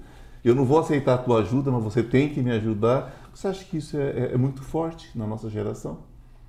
Eu 0.44 0.54
não 0.54 0.64
vou 0.64 0.78
aceitar 0.78 1.14
a 1.14 1.18
tua 1.18 1.40
ajuda, 1.40 1.70
mas 1.70 1.82
você 1.82 2.02
tem 2.02 2.28
que 2.28 2.40
me 2.40 2.50
ajudar. 2.52 3.28
Você 3.34 3.48
acha 3.48 3.64
que 3.64 3.76
isso 3.76 3.96
é, 3.96 4.10
é- 4.10 4.30
é 4.34 4.36
muito 4.36 4.62
forte 4.62 5.10
na 5.16 5.26
nossa 5.26 5.48
geração? 5.50 5.98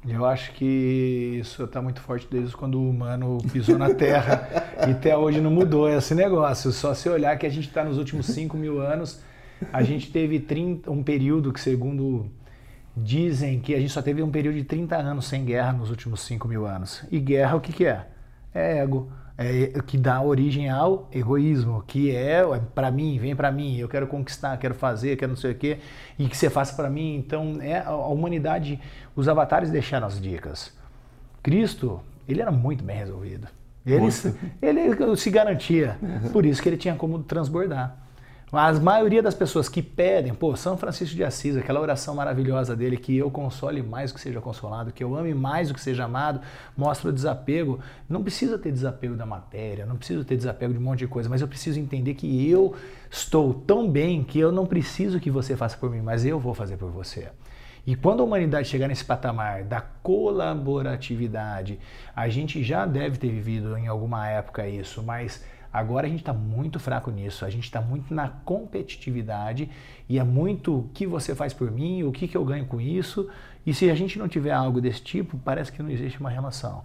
Eu 0.08 0.26
acho 0.26 0.54
que 0.54 1.38
isso 1.40 1.64
está 1.64 1.80
muito 1.82 2.02
forte 2.02 2.28
desde 2.30 2.56
quando 2.56 2.80
o 2.80 2.90
humano 2.90 3.38
pisou 3.52 3.78
na 3.78 3.94
Terra 3.94 4.50
e 4.88 4.92
até 4.92 5.16
hoje 5.16 5.40
não 5.40 5.52
mudou 5.52 5.88
esse 5.88 6.16
negócio. 6.16 6.72
Só 6.72 6.94
se 6.96 7.08
olhar 7.08 7.38
que 7.38 7.46
a 7.46 7.50
gente 7.50 7.68
está 7.68 7.84
nos 7.84 8.00
últimos 8.00 8.26
5 8.26 8.58
mil 8.58 8.82
anos, 8.82 9.22
a 9.72 9.84
gente 9.84 10.12
teve 10.12 10.40
30, 10.40 10.90
um 10.90 11.04
período 11.04 11.54
que, 11.54 11.62
segundo 11.62 12.26
dizem, 12.98 13.60
que 13.60 13.76
a 13.76 13.80
gente 13.80 13.92
só 13.92 14.02
teve 14.02 14.24
um 14.24 14.32
período 14.32 14.56
de 14.56 14.64
30 14.64 14.96
anos 14.98 15.26
sem 15.28 15.46
guerra 15.46 15.72
nos 15.74 15.90
últimos 15.92 16.22
5 16.22 16.48
mil 16.48 16.66
anos. 16.66 17.06
E 17.12 17.20
guerra 17.20 17.56
o 17.56 17.62
que, 17.62 17.72
que 17.72 17.86
é? 17.86 18.08
É 18.54 18.80
ego. 18.80 19.12
É 19.44 19.82
que 19.82 19.98
dá 19.98 20.22
origem 20.22 20.70
ao 20.70 21.08
egoísmo, 21.12 21.84
que 21.88 22.16
é 22.16 22.44
para 22.76 22.92
mim, 22.92 23.18
vem 23.20 23.36
para 23.36 23.52
mim, 23.52 23.78
eu 23.78 23.90
quero 23.90 24.08
conquistar, 24.08 24.58
quero 24.58 24.74
fazer, 24.74 25.16
quero 25.18 25.32
não 25.32 25.38
sei 25.38 25.52
o 25.52 25.56
quê, 25.56 25.80
e 26.18 26.28
que 26.28 26.38
você 26.38 26.50
faça 26.50 26.76
para 26.76 26.90
mim. 26.90 27.16
Então, 27.16 27.58
é 27.62 27.80
a 27.80 27.96
humanidade, 27.96 28.80
os 29.16 29.28
avatares 29.28 29.70
deixaram 29.70 30.08
as 30.08 30.22
dicas. 30.22 30.74
Cristo, 31.42 32.00
ele 32.28 32.42
era 32.42 32.52
muito 32.52 32.84
bem 32.84 32.98
resolvido. 32.98 33.48
Ele, 33.86 34.06
ele 34.62 35.18
se 35.18 35.30
garantia, 35.32 35.98
por 36.32 36.46
isso 36.46 36.62
que 36.62 36.70
ele 36.70 36.78
tinha 36.78 36.96
como 36.96 37.24
transbordar. 37.24 37.98
Mas 38.52 38.78
a 38.78 38.82
maioria 38.82 39.24
das 39.24 39.34
pessoas 39.34 39.70
que 39.70 39.82
pedem, 39.82 40.34
pô, 40.34 40.58
São 40.58 40.76
Francisco 40.76 41.16
de 41.16 41.24
Assis, 41.24 41.56
aquela 41.56 41.80
oração 41.80 42.14
maravilhosa 42.14 42.76
dele, 42.76 42.98
que 42.98 43.16
eu 43.16 43.32
console 43.32 43.82
mais 43.82 44.12
do 44.12 44.16
que 44.16 44.22
seja 44.22 44.42
consolado, 44.42 44.92
que 44.92 45.02
eu 45.02 45.16
ame 45.16 45.34
mais 45.34 45.70
do 45.70 45.74
que 45.74 45.80
seja 45.80 46.04
amado, 46.04 46.42
mostra 46.76 47.10
o 47.10 47.14
desapego. 47.14 47.80
Não 48.10 48.22
precisa 48.22 48.60
ter 48.60 48.74
desapego 48.74 49.16
da 49.16 49.26
matéria, 49.26 49.86
não 49.86 49.96
preciso 49.96 50.26
ter 50.26 50.36
desapego 50.36 50.74
de 50.74 50.80
um 50.80 50.84
monte 50.84 51.00
de 51.00 51.08
coisa, 51.08 51.30
mas 51.30 51.42
eu 51.42 51.48
preciso 51.48 51.80
entender 51.80 52.14
que 52.14 52.50
eu 52.50 52.76
estou 53.10 53.54
tão 53.54 53.90
bem 53.90 54.22
que 54.22 54.38
eu 54.38 54.52
não 54.52 54.66
preciso 54.66 55.18
que 55.18 55.32
você 55.32 55.56
faça 55.56 55.78
por 55.78 55.90
mim, 55.90 56.02
mas 56.02 56.26
eu 56.26 56.38
vou 56.38 56.54
fazer 56.54 56.76
por 56.76 56.92
você. 56.92 57.30
E 57.88 57.96
quando 57.96 58.20
a 58.20 58.26
humanidade 58.26 58.68
chegar 58.68 58.90
nesse 58.90 59.06
patamar 59.06 59.64
da 59.64 59.80
colaboratividade, 59.82 61.80
a 62.14 62.28
gente 62.28 62.62
já 62.64 62.86
deve 62.86 63.18
ter 63.18 63.30
vivido 63.30 63.78
em 63.78 63.88
alguma 63.88 64.28
época 64.28 64.68
isso, 64.68 65.02
mas 65.02 65.44
agora 65.72 66.08
a 66.08 66.10
gente 66.10 66.20
está 66.20 66.34
muito 66.34 66.80
fraco 66.80 67.12
nisso. 67.12 67.46
A 67.46 67.50
gente 67.50 67.64
está 67.64 67.82
muito 67.82 68.14
na 68.14 68.28
competitividade 68.30 69.70
e 70.08 70.20
é 70.20 70.24
muito 70.24 70.80
o 70.80 70.90
que 70.94 71.06
você 71.06 71.34
faz 71.34 71.54
por 71.54 71.72
mim, 71.72 72.04
o 72.04 72.12
que, 72.12 72.28
que 72.28 72.38
eu 72.38 72.46
ganho 72.46 72.66
com 72.66 72.82
isso. 72.82 73.30
E 73.66 73.74
se 73.74 73.90
a 73.90 73.96
gente 73.96 74.18
não 74.18 74.28
tiver 74.28 74.52
algo 74.52 74.82
desse 74.82 75.02
tipo, 75.02 75.38
parece 75.38 75.72
que 75.72 75.82
não 75.82 75.90
existe 75.90 76.20
uma 76.20 76.30
relação. 76.30 76.84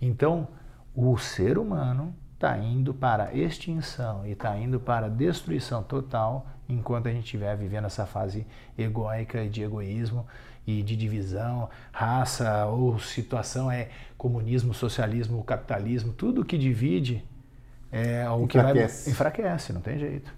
Então, 0.00 0.48
o 0.94 1.16
ser 1.18 1.58
humano 1.58 2.14
está 2.34 2.58
indo 2.58 2.92
para 2.92 3.34
extinção 3.34 4.26
e 4.26 4.32
está 4.32 4.56
indo 4.56 4.78
para 4.78 5.08
destruição 5.08 5.82
total 5.82 6.46
enquanto 6.68 7.08
a 7.08 7.12
gente 7.12 7.24
estiver 7.24 7.56
vivendo 7.56 7.86
essa 7.86 8.06
fase 8.06 8.46
egóica 8.76 9.48
de 9.48 9.62
egoísmo 9.62 10.26
e 10.66 10.82
de 10.82 10.96
divisão, 10.96 11.68
raça 11.92 12.66
ou 12.66 12.98
situação 12.98 13.70
é 13.70 13.90
comunismo, 14.16 14.72
socialismo, 14.72 15.42
capitalismo, 15.44 16.12
tudo 16.12 16.44
que 16.44 16.56
divide 16.56 17.22
é 17.96 18.28
o 18.28 18.46
que 18.46 18.58
vai 18.58 18.84
enfraquece, 18.84 19.72
não 19.72 19.80
tem 19.80 19.98
jeito. 19.98 20.32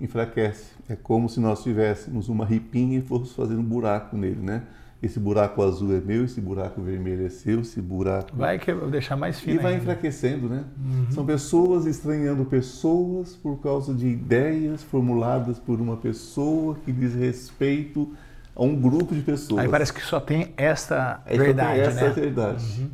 Enfraquece. 0.00 0.72
É 0.88 0.96
como 0.96 1.28
se 1.28 1.40
nós 1.40 1.62
tivéssemos 1.62 2.28
uma 2.28 2.44
ripinha 2.44 2.98
e 2.98 3.02
fôssemos 3.02 3.34
fazendo 3.34 3.60
um 3.60 3.64
buraco 3.64 4.16
nele, 4.16 4.40
né? 4.40 4.62
esse 5.02 5.20
buraco 5.20 5.62
azul 5.62 5.94
é 5.94 6.00
meu, 6.00 6.24
esse 6.24 6.40
buraco 6.40 6.80
vermelho 6.80 7.26
é 7.26 7.28
seu, 7.28 7.60
esse 7.60 7.80
buraco. 7.80 8.34
Vai 8.34 8.58
que 8.58 8.70
eu 8.70 8.90
deixar 8.90 9.16
mais 9.16 9.38
fino. 9.38 9.60
E 9.60 9.62
vai 9.62 9.72
ainda. 9.72 9.82
enfraquecendo, 9.82 10.48
né? 10.48 10.64
Uhum. 10.76 11.06
São 11.10 11.26
pessoas 11.26 11.86
estranhando 11.86 12.44
pessoas 12.44 13.34
por 13.34 13.60
causa 13.60 13.92
de 13.94 14.06
ideias 14.06 14.82
formuladas 14.82 15.58
por 15.58 15.80
uma 15.80 15.96
pessoa 15.96 16.76
que 16.84 16.92
diz 16.92 17.14
respeito 17.14 18.12
a 18.54 18.62
um 18.62 18.74
grupo 18.74 19.14
de 19.14 19.20
pessoas. 19.20 19.62
Aí 19.62 19.68
parece 19.68 19.92
que 19.92 20.00
só 20.00 20.18
tem 20.18 20.52
esta 20.56 21.20
verdade, 21.26 21.72
tem 21.72 21.80
essa 21.82 22.04
né? 22.06 22.10
verdade. 22.10 22.80
Uhum. 22.80 22.90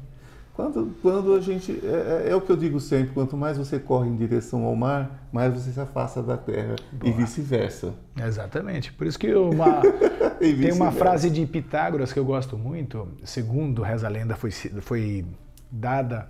Quando, 0.55 0.95
quando 1.01 1.35
a 1.35 1.41
gente. 1.41 1.81
É, 1.83 2.27
é, 2.27 2.31
é, 2.31 2.37
o 2.37 2.41
que 2.41 2.51
eu 2.51 2.57
digo 2.57 2.79
sempre: 2.79 3.15
quanto 3.15 3.37
mais 3.37 3.57
você 3.57 3.79
corre 3.79 4.09
em 4.09 4.17
direção 4.17 4.65
ao 4.65 4.77
mar, 4.77 5.27
mais 5.33 5.53
você 5.55 5.73
se 5.73 5.81
afasta 5.81 6.23
da 6.23 6.37
terra 6.37 6.77
Boa. 6.93 7.11
e 7.11 7.17
vice-versa. 7.17 7.95
Exatamente. 8.17 8.93
Por 8.93 9.07
isso 9.07 9.19
que 9.19 9.35
uma, 9.35 9.81
tem 10.39 10.73
uma 10.73 10.93
frase 10.93 11.31
de 11.31 11.47
Pitágoras 11.47 12.13
que 12.13 12.19
eu 12.19 12.25
gosto 12.25 12.59
muito, 12.59 13.09
segundo 13.25 13.81
reza 13.81 14.07
a 14.07 14.11
lenda 14.11 14.37
foi, 14.37 14.51
foi 14.51 15.25
dada 15.71 16.29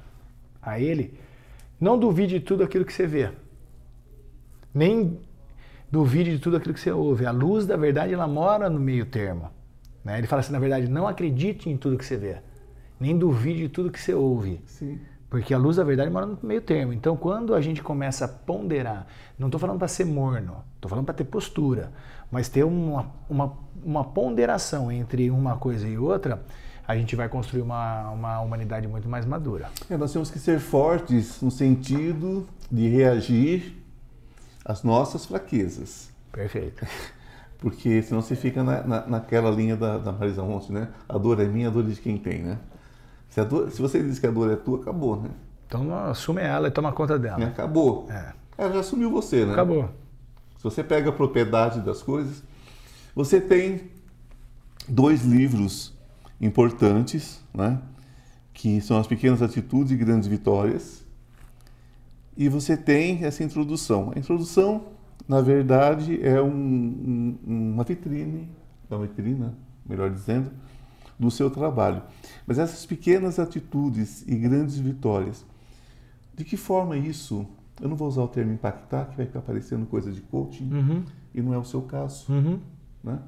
a 0.63 0.79
ele: 0.79 1.19
não 1.81 1.99
duvide 1.99 2.39
de 2.39 2.45
tudo 2.45 2.63
aquilo 2.63 2.85
que 2.85 2.93
você 2.93 3.09
vê, 3.09 3.29
nem 4.73 5.19
duvide 5.91 6.31
de 6.31 6.39
tudo 6.39 6.59
aquilo 6.59 6.75
que 6.75 6.81
você 6.81 6.93
ouve. 6.93 7.27
A 7.27 7.33
luz 7.33 7.67
da 7.67 7.77
verdade 7.77 8.15
ela 8.15 8.29
mora 8.29 8.71
no 8.71 8.79
meio 8.79 9.05
termo. 9.05 9.51
Né? 10.05 10.19
Ele 10.19 10.29
fala 10.29 10.39
assim: 10.39 10.53
na 10.53 10.61
verdade, 10.61 10.87
não 10.87 11.09
acredite 11.09 11.69
em 11.69 11.77
tudo 11.77 11.99
que 11.99 12.05
você 12.05 12.17
vê 12.17 12.37
nem 13.03 13.19
duvide 13.19 13.63
de 13.63 13.69
tudo 13.69 13.91
que 13.91 14.01
você 14.01 14.15
ouve. 14.15 14.61
Sim. 14.67 14.99
Porque 15.29 15.53
a 15.53 15.59
luz 15.59 15.77
da 15.77 15.85
verdade 15.85 16.11
mora 16.11 16.27
no 16.27 16.39
meio 16.43 16.61
termo. 16.61 16.93
Então, 16.93 17.17
quando 17.17 17.55
a 17.55 17.61
gente 17.61 17.83
começa 17.83 18.27
a 18.27 18.29
ponderar, 18.29 19.07
não 19.39 19.49
estou 19.49 19.59
falando 19.59 19.79
para 19.79 19.89
ser 19.89 20.05
morno, 20.05 20.63
estou 20.75 20.89
falando 20.89 21.07
para 21.07 21.15
ter 21.15 21.25
postura, 21.25 21.91
mas 22.31 22.49
ter 22.49 22.65
uma, 22.65 23.11
uma, 23.29 23.53
uma 23.83 24.05
ponderação 24.05 24.93
entre 24.93 25.31
uma 25.31 25.57
coisa 25.57 25.89
e 25.89 25.97
outra, 25.97 26.43
a 26.87 26.95
gente 26.97 27.17
vai 27.17 27.29
construir 27.29 27.63
uma, 27.63 28.11
uma 28.11 28.41
humanidade 28.41 28.87
muito 28.87 29.09
mais 29.09 29.25
madura. 29.25 29.71
É, 29.89 29.97
nós 29.97 30.13
temos 30.13 30.31
que 30.31 30.39
ser 30.39 30.61
fortes 30.61 31.41
no 31.41 31.51
sentido 31.51 32.47
de 32.71 32.89
reagir 32.89 33.83
às 34.65 34.83
nossas 34.83 35.25
fraquezas. 35.25 36.11
Perfeito. 36.31 36.87
Porque 37.59 38.03
senão 38.03 38.21
você 38.21 38.35
fica 38.35 38.63
na, 38.63 38.83
na, 38.83 39.07
naquela 39.07 39.51
linha 39.51 39.77
da, 39.77 39.97
da 39.97 40.13
Marisa 40.13 40.43
Monte, 40.43 40.73
né? 40.73 40.89
A 41.09 41.17
dor 41.17 41.41
é 41.41 41.47
minha, 41.47 41.69
a 41.69 41.71
dor 41.71 41.85
é 41.87 41.89
de 41.89 42.01
quem 42.01 42.19
tem, 42.19 42.43
né? 42.43 42.59
Se, 43.33 43.43
dor, 43.47 43.71
se, 43.71 43.81
você 43.81 44.03
diz 44.03 44.19
que 44.19 44.27
a 44.27 44.31
dor 44.31 44.53
é 44.53 44.57
tua, 44.57 44.79
acabou, 44.79 45.17
né? 45.17 45.31
Então 45.67 45.95
assume 46.05 46.43
ela 46.43 46.69
e 46.69 46.71
toma 46.71 46.93
conta 46.93 47.19
dela. 47.19 47.39
Né? 47.39 47.47
Acabou. 47.47 48.07
É. 48.11 48.35
Ela 48.59 48.75
já 48.75 48.81
assumiu 48.81 49.11
você, 49.11 49.47
né? 49.47 49.55
Acabou. 49.55 49.89
Se 50.59 50.65
você 50.65 50.85
pega 50.85 51.09
a 51.09 51.13
propriedade 51.13 51.81
das 51.81 52.03
coisas, 52.03 52.43
você 53.15 53.41
tem 53.41 53.91
dois 54.87 55.25
livros 55.25 55.95
importantes, 56.39 57.43
né? 57.55 57.81
Que 58.53 58.83
são 58.83 58.99
as 58.99 59.07
pequenas 59.07 59.41
atitudes 59.41 59.93
e 59.93 59.97
grandes 59.97 60.29
vitórias. 60.29 61.03
E 62.37 62.51
você 62.51 62.77
tem 62.77 63.25
essa 63.25 63.43
introdução. 63.43 64.13
A 64.15 64.19
introdução, 64.19 64.89
na 65.27 65.41
verdade, 65.41 66.23
é 66.23 66.39
um, 66.43 66.51
um, 66.51 67.39
uma 67.47 67.83
vitrine, 67.83 68.51
uma 68.91 69.07
vitrina, 69.07 69.55
melhor 69.87 70.11
dizendo, 70.11 70.51
do 71.23 71.31
seu 71.31 71.49
trabalho. 71.49 72.03
Mas 72.47 72.59
essas 72.59 72.85
pequenas 72.85 73.39
atitudes 73.39 74.27
e 74.27 74.35
grandes 74.35 74.77
vitórias, 74.77 75.47
de 76.35 76.45
que 76.45 76.57
forma 76.57 76.97
isso, 76.97 77.47
eu 77.81 77.89
não 77.89 77.97
vou 77.97 78.09
usar 78.09 78.23
o 78.23 78.29
termo 78.29 78.53
impactar, 78.53 79.07
que 79.07 79.17
vai 79.17 79.27
ficar 79.27 79.41
parecendo 79.41 79.87
coisa 79.87 80.11
de 80.11 80.21
coaching, 80.21 80.69
uhum. 80.73 81.05
e 81.33 81.41
não 81.41 81.55
é 81.55 81.59
o 81.59 81.65
seu 81.65 81.83
caso, 81.83 82.31
uhum. 82.31 82.59
né? 83.05 83.21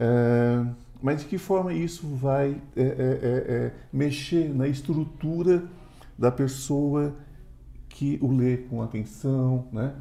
É, 0.00 0.64
mas 1.02 1.20
de 1.20 1.26
que 1.26 1.36
forma 1.36 1.74
isso 1.74 2.06
vai 2.06 2.60
é, 2.74 2.82
é, 2.82 2.84
é, 2.84 3.54
é 3.54 3.74
mexer 3.92 4.54
na 4.54 4.66
estrutura 4.66 5.64
da 6.16 6.32
pessoa 6.32 7.14
que 7.88 8.18
o 8.22 8.32
lê 8.32 8.56
com 8.56 8.80
atenção, 8.80 9.68
né? 9.72 9.94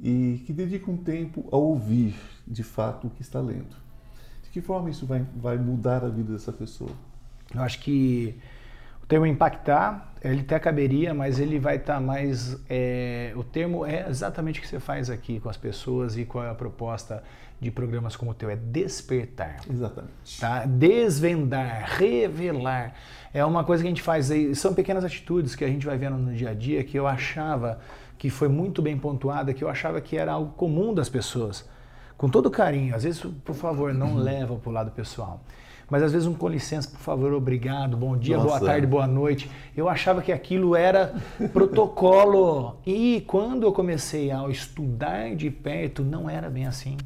E 0.00 0.42
que 0.46 0.52
dedica 0.52 0.90
um 0.90 0.96
tempo 0.96 1.46
a 1.52 1.56
ouvir 1.56 2.14
de 2.46 2.62
fato 2.62 3.08
o 3.08 3.10
que 3.10 3.22
está 3.22 3.40
lendo 3.40 3.81
que 4.52 4.60
forma 4.60 4.90
isso 4.90 5.06
vai, 5.06 5.24
vai 5.34 5.56
mudar 5.56 6.04
a 6.04 6.08
vida 6.08 6.32
dessa 6.32 6.52
pessoa? 6.52 6.90
Eu 7.54 7.62
acho 7.62 7.80
que 7.80 8.38
o 9.02 9.06
termo 9.06 9.26
impactar, 9.26 10.12
ele 10.22 10.42
até 10.42 10.58
caberia, 10.58 11.14
mas 11.14 11.40
ele 11.40 11.58
vai 11.58 11.76
estar 11.76 11.94
tá 11.94 12.00
mais. 12.00 12.60
É, 12.68 13.32
o 13.34 13.42
termo 13.42 13.86
é 13.86 14.08
exatamente 14.08 14.60
o 14.60 14.62
que 14.62 14.68
você 14.68 14.78
faz 14.78 15.08
aqui 15.08 15.40
com 15.40 15.48
as 15.48 15.56
pessoas 15.56 16.18
e 16.18 16.26
qual 16.26 16.44
é 16.44 16.50
a 16.50 16.54
proposta 16.54 17.22
de 17.58 17.70
programas 17.70 18.14
como 18.14 18.32
o 18.32 18.34
teu, 18.34 18.50
é 18.50 18.56
despertar. 18.56 19.60
Exatamente. 19.70 20.40
Tá? 20.40 20.66
Desvendar, 20.66 21.84
revelar. 21.96 22.92
É 23.32 23.44
uma 23.44 23.64
coisa 23.64 23.82
que 23.82 23.86
a 23.86 23.90
gente 23.90 24.02
faz 24.02 24.30
aí, 24.30 24.54
são 24.54 24.74
pequenas 24.74 25.04
atitudes 25.04 25.54
que 25.54 25.64
a 25.64 25.68
gente 25.68 25.86
vai 25.86 25.96
vendo 25.96 26.18
no 26.18 26.34
dia 26.34 26.50
a 26.50 26.54
dia 26.54 26.82
que 26.84 26.98
eu 26.98 27.06
achava 27.06 27.80
que 28.18 28.28
foi 28.28 28.48
muito 28.48 28.82
bem 28.82 28.98
pontuada, 28.98 29.54
que 29.54 29.64
eu 29.64 29.68
achava 29.68 30.00
que 30.00 30.16
era 30.16 30.32
algo 30.32 30.52
comum 30.54 30.92
das 30.92 31.08
pessoas 31.08 31.68
com 32.22 32.28
todo 32.28 32.48
carinho. 32.48 32.94
Às 32.94 33.02
vezes, 33.02 33.20
por 33.20 33.56
favor, 33.56 33.92
não 33.92 34.12
uhum. 34.12 34.18
leva 34.18 34.54
para 34.54 34.70
o 34.70 34.72
lado 34.72 34.92
pessoal. 34.92 35.42
Mas 35.90 36.04
às 36.04 36.12
vezes 36.12 36.28
um 36.28 36.32
com 36.32 36.48
licença, 36.48 36.88
por 36.88 37.00
favor, 37.00 37.32
obrigado, 37.32 37.96
bom 37.96 38.16
dia, 38.16 38.36
Nossa. 38.36 38.48
boa 38.48 38.60
tarde, 38.60 38.86
boa 38.86 39.08
noite. 39.08 39.50
Eu 39.76 39.88
achava 39.88 40.22
que 40.22 40.30
aquilo 40.30 40.76
era 40.76 41.16
protocolo. 41.52 42.76
E 42.86 43.24
quando 43.26 43.64
eu 43.64 43.72
comecei 43.72 44.30
a 44.30 44.48
estudar 44.48 45.34
de 45.34 45.50
perto, 45.50 46.04
não 46.04 46.30
era 46.30 46.48
bem 46.48 46.64
assim. 46.64 46.96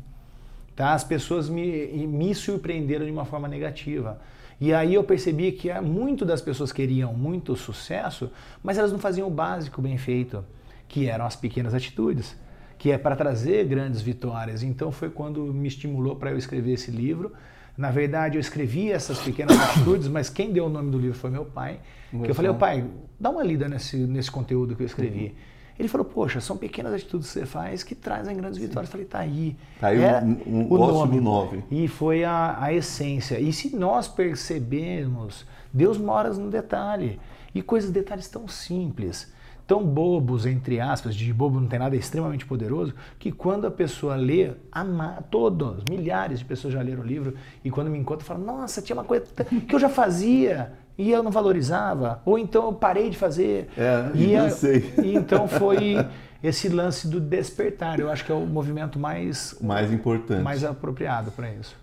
Tá? 0.76 0.92
As 0.92 1.02
pessoas 1.02 1.48
me, 1.48 2.06
me 2.06 2.34
surpreenderam 2.34 3.06
de 3.06 3.10
uma 3.10 3.24
forma 3.24 3.48
negativa. 3.48 4.20
E 4.60 4.74
aí 4.74 4.92
eu 4.92 5.02
percebi 5.02 5.50
que 5.50 5.72
muito 5.80 6.26
das 6.26 6.42
pessoas 6.42 6.72
queriam 6.72 7.14
muito 7.14 7.56
sucesso, 7.56 8.30
mas 8.62 8.76
elas 8.76 8.92
não 8.92 8.98
faziam 8.98 9.26
o 9.28 9.30
básico 9.30 9.80
bem 9.80 9.96
feito, 9.96 10.44
que 10.86 11.08
eram 11.08 11.24
as 11.24 11.34
pequenas 11.34 11.72
atitudes 11.72 12.36
que 12.78 12.90
é 12.90 12.98
para 12.98 13.16
trazer 13.16 13.64
grandes 13.64 14.00
vitórias. 14.00 14.62
Então 14.62 14.92
foi 14.92 15.10
quando 15.10 15.40
me 15.52 15.68
estimulou 15.68 16.16
para 16.16 16.30
eu 16.30 16.38
escrever 16.38 16.72
esse 16.72 16.90
livro. 16.90 17.32
Na 17.76 17.90
verdade, 17.90 18.36
eu 18.36 18.40
escrevi 18.40 18.90
essas 18.90 19.18
pequenas 19.18 19.58
atitudes, 19.60 20.08
mas 20.08 20.28
quem 20.30 20.52
deu 20.52 20.66
o 20.66 20.68
nome 20.68 20.90
do 20.90 20.98
livro 20.98 21.16
foi 21.16 21.30
meu 21.30 21.44
pai. 21.44 21.80
que 22.10 22.30
eu 22.30 22.34
falei, 22.34 22.52
pai, 22.54 22.84
dá 23.18 23.30
uma 23.30 23.42
lida 23.42 23.68
nesse, 23.68 23.96
nesse 23.96 24.30
conteúdo 24.30 24.74
que 24.74 24.82
eu 24.82 24.86
escrevi. 24.86 25.26
Uhum. 25.26 25.56
Ele 25.78 25.88
falou, 25.88 26.06
poxa, 26.06 26.40
são 26.40 26.56
pequenas 26.56 26.94
atitudes 26.94 27.26
que 27.26 27.34
você 27.34 27.44
faz 27.44 27.82
que 27.82 27.94
trazem 27.94 28.34
grandes 28.34 28.58
vitórias. 28.58 28.88
Eu 28.88 28.92
falei, 28.92 29.06
tá 29.06 29.18
aí. 29.18 29.56
Tá 29.78 29.88
aí 29.88 30.02
é 30.02 30.22
um, 30.22 30.62
um 30.62 30.72
o 30.72 30.78
nome. 30.78 31.20
nome. 31.20 31.64
E 31.70 31.86
foi 31.86 32.24
a, 32.24 32.56
a 32.58 32.72
essência. 32.72 33.38
E 33.38 33.52
se 33.52 33.76
nós 33.76 34.08
percebermos, 34.08 35.44
Deus 35.70 35.98
mora 35.98 36.32
no 36.32 36.50
detalhe. 36.50 37.20
E 37.54 37.60
coisas, 37.60 37.90
detalhes 37.90 38.26
tão 38.28 38.48
simples 38.48 39.30
tão 39.66 39.84
bobos, 39.84 40.46
entre 40.46 40.78
aspas, 40.80 41.14
de 41.14 41.32
bobo 41.32 41.60
não 41.60 41.66
tem 41.66 41.78
nada, 41.78 41.96
é 41.96 41.98
extremamente 41.98 42.46
poderoso, 42.46 42.94
que 43.18 43.32
quando 43.32 43.66
a 43.66 43.70
pessoa 43.70 44.14
lê, 44.14 44.52
ama, 44.72 45.24
todos, 45.30 45.82
milhares 45.90 46.38
de 46.38 46.44
pessoas 46.44 46.72
já 46.72 46.80
leram 46.80 47.02
o 47.02 47.06
livro, 47.06 47.34
e 47.64 47.70
quando 47.70 47.90
me 47.90 47.98
encontram, 47.98 48.26
falam, 48.26 48.44
nossa, 48.44 48.80
tinha 48.80 48.94
uma 48.94 49.04
coisa 49.04 49.26
que 49.68 49.74
eu 49.74 49.78
já 49.78 49.88
fazia, 49.88 50.72
e 50.96 51.10
eu 51.10 51.22
não 51.22 51.30
valorizava, 51.30 52.22
ou 52.24 52.38
então 52.38 52.66
eu 52.66 52.72
parei 52.72 53.10
de 53.10 53.18
fazer. 53.18 53.68
É, 53.76 54.10
e, 54.14 54.32
eu 54.32 54.50
sei. 54.50 54.94
e 55.02 55.14
então 55.14 55.48
foi 55.48 55.96
esse 56.42 56.68
lance 56.68 57.08
do 57.08 57.20
despertar, 57.20 57.98
eu 57.98 58.08
acho 58.08 58.24
que 58.24 58.30
é 58.30 58.34
o 58.34 58.46
movimento 58.46 58.98
mais... 58.98 59.56
Mais 59.60 59.92
importante. 59.92 60.42
Mais 60.42 60.62
apropriado 60.64 61.32
para 61.32 61.50
isso. 61.50 61.76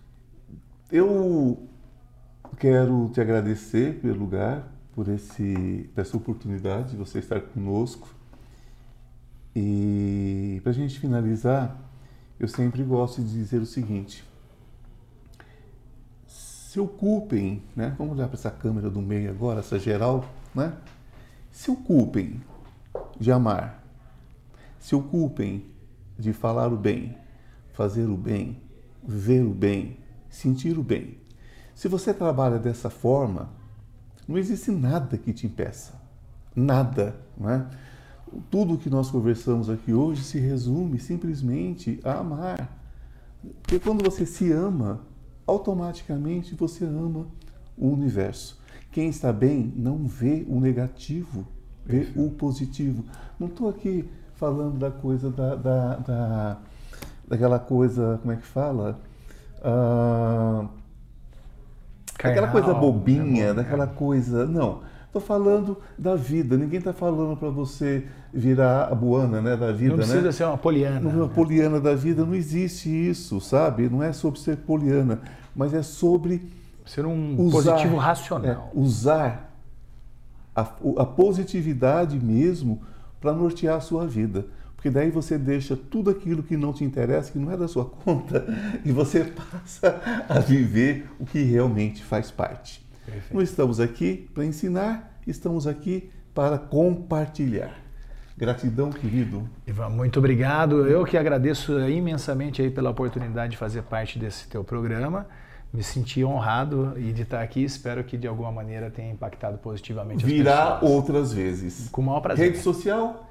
Eu 0.89 1.67
quero 2.57 3.09
te 3.13 3.19
agradecer 3.19 3.99
pelo 3.99 4.19
lugar, 4.19 4.72
por 4.95 5.07
esse, 5.09 5.89
essa 5.95 6.15
oportunidade 6.15 6.91
de 6.91 6.97
você 6.97 7.19
estar 7.19 7.41
conosco. 7.41 8.07
E 9.55 10.59
para 10.63 10.71
a 10.71 10.75
gente 10.75 10.99
finalizar, 10.99 11.77
eu 12.39 12.47
sempre 12.47 12.83
gosto 12.83 13.21
de 13.21 13.31
dizer 13.31 13.61
o 13.61 13.65
seguinte: 13.65 14.23
se 16.27 16.79
ocupem, 16.79 17.61
né? 17.75 17.93
Vamos 17.97 18.17
olhar 18.17 18.27
para 18.27 18.37
essa 18.37 18.51
câmera 18.51 18.89
do 18.89 19.01
meio 19.01 19.29
agora, 19.29 19.59
essa 19.59 19.77
geral, 19.77 20.25
né? 20.55 20.75
Se 21.51 21.69
ocupem 21.69 22.41
de 23.19 23.31
amar, 23.31 23.83
se 24.79 24.95
ocupem 24.95 25.65
de 26.17 26.33
falar 26.33 26.73
o 26.73 26.77
bem, 26.77 27.15
fazer 27.73 28.05
o 28.05 28.17
bem, 28.17 28.61
ver 29.03 29.43
o 29.43 29.53
bem, 29.53 29.97
sentir 30.29 30.77
o 30.77 30.83
bem. 30.83 31.17
Se 31.75 31.87
você 31.87 32.13
trabalha 32.13 32.57
dessa 32.57 32.89
forma, 32.89 33.49
não 34.27 34.37
existe 34.37 34.71
nada 34.71 35.17
que 35.17 35.33
te 35.33 35.47
impeça. 35.47 35.93
Nada. 36.55 37.15
Não 37.37 37.49
é? 37.49 37.65
tudo 38.49 38.77
que 38.77 38.89
nós 38.89 39.11
conversamos 39.11 39.69
aqui 39.69 39.93
hoje 39.93 40.23
se 40.23 40.39
resume 40.39 40.99
simplesmente 40.99 41.99
a 42.03 42.19
amar. 42.19 42.69
Porque 43.61 43.79
quando 43.79 44.03
você 44.03 44.25
se 44.25 44.51
ama, 44.51 45.01
automaticamente 45.45 46.55
você 46.55 46.85
ama 46.85 47.27
o 47.77 47.89
universo. 47.89 48.59
Quem 48.91 49.09
está 49.09 49.33
bem 49.33 49.73
não 49.75 50.05
vê 50.05 50.45
o 50.47 50.59
negativo, 50.59 51.45
vê 51.85 52.07
o 52.15 52.29
positivo. 52.29 53.03
Não 53.39 53.47
estou 53.47 53.69
aqui 53.69 54.07
falando 54.35 54.77
da 54.77 54.91
coisa 54.91 55.29
da, 55.29 55.55
da, 55.55 55.95
da, 55.97 56.57
daquela 57.27 57.59
coisa, 57.59 58.19
como 58.21 58.33
é 58.33 58.37
que 58.37 58.45
fala? 58.45 58.99
Ah, 59.63 60.67
daquela 62.23 62.47
coisa 62.47 62.73
bobinha, 62.73 63.45
é 63.45 63.53
daquela 63.53 63.87
coisa. 63.87 64.45
Não. 64.45 64.81
Estou 65.05 65.21
falando 65.21 65.77
da 65.97 66.15
vida. 66.15 66.57
Ninguém 66.57 66.79
está 66.79 66.91
falando 66.91 67.37
para 67.37 67.49
você 67.49 68.07
virar 68.33 68.85
a 68.91 68.95
buana 68.95 69.41
né, 69.41 69.55
da 69.55 69.71
vida. 69.71 69.91
Não 69.91 69.97
precisa 69.97 70.21
né? 70.21 70.31
ser 70.31 70.43
uma 70.45 70.57
poliana. 70.57 71.07
Uma 71.07 71.29
poliana 71.29 71.79
da 71.79 71.93
vida. 71.93 72.25
Não 72.25 72.33
existe 72.33 72.89
isso, 72.89 73.39
sabe? 73.39 73.87
Não 73.87 74.01
é 74.01 74.11
sobre 74.11 74.39
ser 74.39 74.57
poliana, 74.57 75.21
mas 75.55 75.71
é 75.73 75.83
sobre. 75.83 76.51
Ser 76.83 77.05
um 77.05 77.39
usar, 77.39 77.73
positivo 77.73 77.95
racional. 77.97 78.51
É, 78.51 78.57
usar 78.73 79.53
a, 80.55 80.61
a 80.61 81.05
positividade 81.05 82.19
mesmo 82.19 82.81
para 83.21 83.31
nortear 83.33 83.77
a 83.77 83.81
sua 83.81 84.07
vida. 84.07 84.45
Porque 84.83 84.91
daí 84.91 85.09
você 85.09 85.37
deixa 85.37 85.77
tudo 85.77 86.09
aquilo 86.09 86.43
que 86.43 86.57
não 86.57 86.73
te 86.73 86.83
interessa, 86.83 87.31
que 87.31 87.39
não 87.39 87.49
é 87.49 87.55
da 87.55 87.69
sua 87.69 87.85
conta, 87.85 88.45
e 88.83 88.91
você 88.91 89.23
passa 89.23 90.01
a 90.27 90.39
viver 90.39 91.07
o 91.17 91.25
que 91.25 91.41
realmente 91.41 92.03
faz 92.03 92.29
parte. 92.29 92.85
Perfeito. 93.05 93.33
Não 93.33 93.41
estamos 93.41 93.79
aqui 93.79 94.29
para 94.33 94.43
ensinar, 94.43 95.17
estamos 95.25 95.67
aqui 95.67 96.11
para 96.33 96.57
compartilhar. 96.57 97.73
Gratidão, 98.37 98.89
querido. 98.89 99.49
Ivan, 99.65 99.87
muito 99.87 100.19
obrigado. 100.19 100.85
Eu 100.85 101.05
que 101.05 101.17
agradeço 101.17 101.79
imensamente 101.87 102.61
aí 102.61 102.69
pela 102.69 102.89
oportunidade 102.89 103.51
de 103.51 103.57
fazer 103.57 103.83
parte 103.83 104.19
desse 104.19 104.49
teu 104.49 104.65
programa. 104.65 105.25
Me 105.71 105.81
senti 105.81 106.25
honrado 106.25 106.93
e 106.97 107.13
de 107.13 107.21
estar 107.21 107.41
aqui. 107.41 107.63
Espero 107.63 108.03
que 108.03 108.17
de 108.17 108.27
alguma 108.27 108.51
maneira 108.51 108.91
tenha 108.91 109.13
impactado 109.13 109.57
positivamente 109.59 110.25
Virá 110.25 110.73
as 110.73 110.79
pessoas. 110.81 110.91
outras 110.91 111.31
vezes. 111.31 111.87
Com 111.89 112.01
o 112.01 112.05
maior 112.05 112.19
prazer. 112.19 112.47
Rede 112.51 112.61
social? 112.61 113.29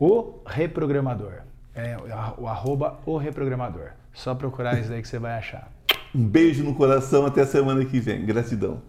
O 0.00 0.40
Reprogramador. 0.46 1.42
É, 1.74 1.96
o 2.38 2.46
arroba 2.46 2.98
O 3.04 3.16
Reprogramador. 3.16 3.90
Só 4.12 4.34
procurar 4.34 4.78
isso 4.80 4.92
aí 4.92 5.02
que 5.02 5.08
você 5.08 5.18
vai 5.18 5.36
achar. 5.36 5.70
Um 6.14 6.26
beijo 6.26 6.64
no 6.64 6.74
coração, 6.74 7.26
até 7.26 7.42
a 7.42 7.46
semana 7.46 7.84
que 7.84 8.00
vem. 8.00 8.24
Gratidão. 8.24 8.80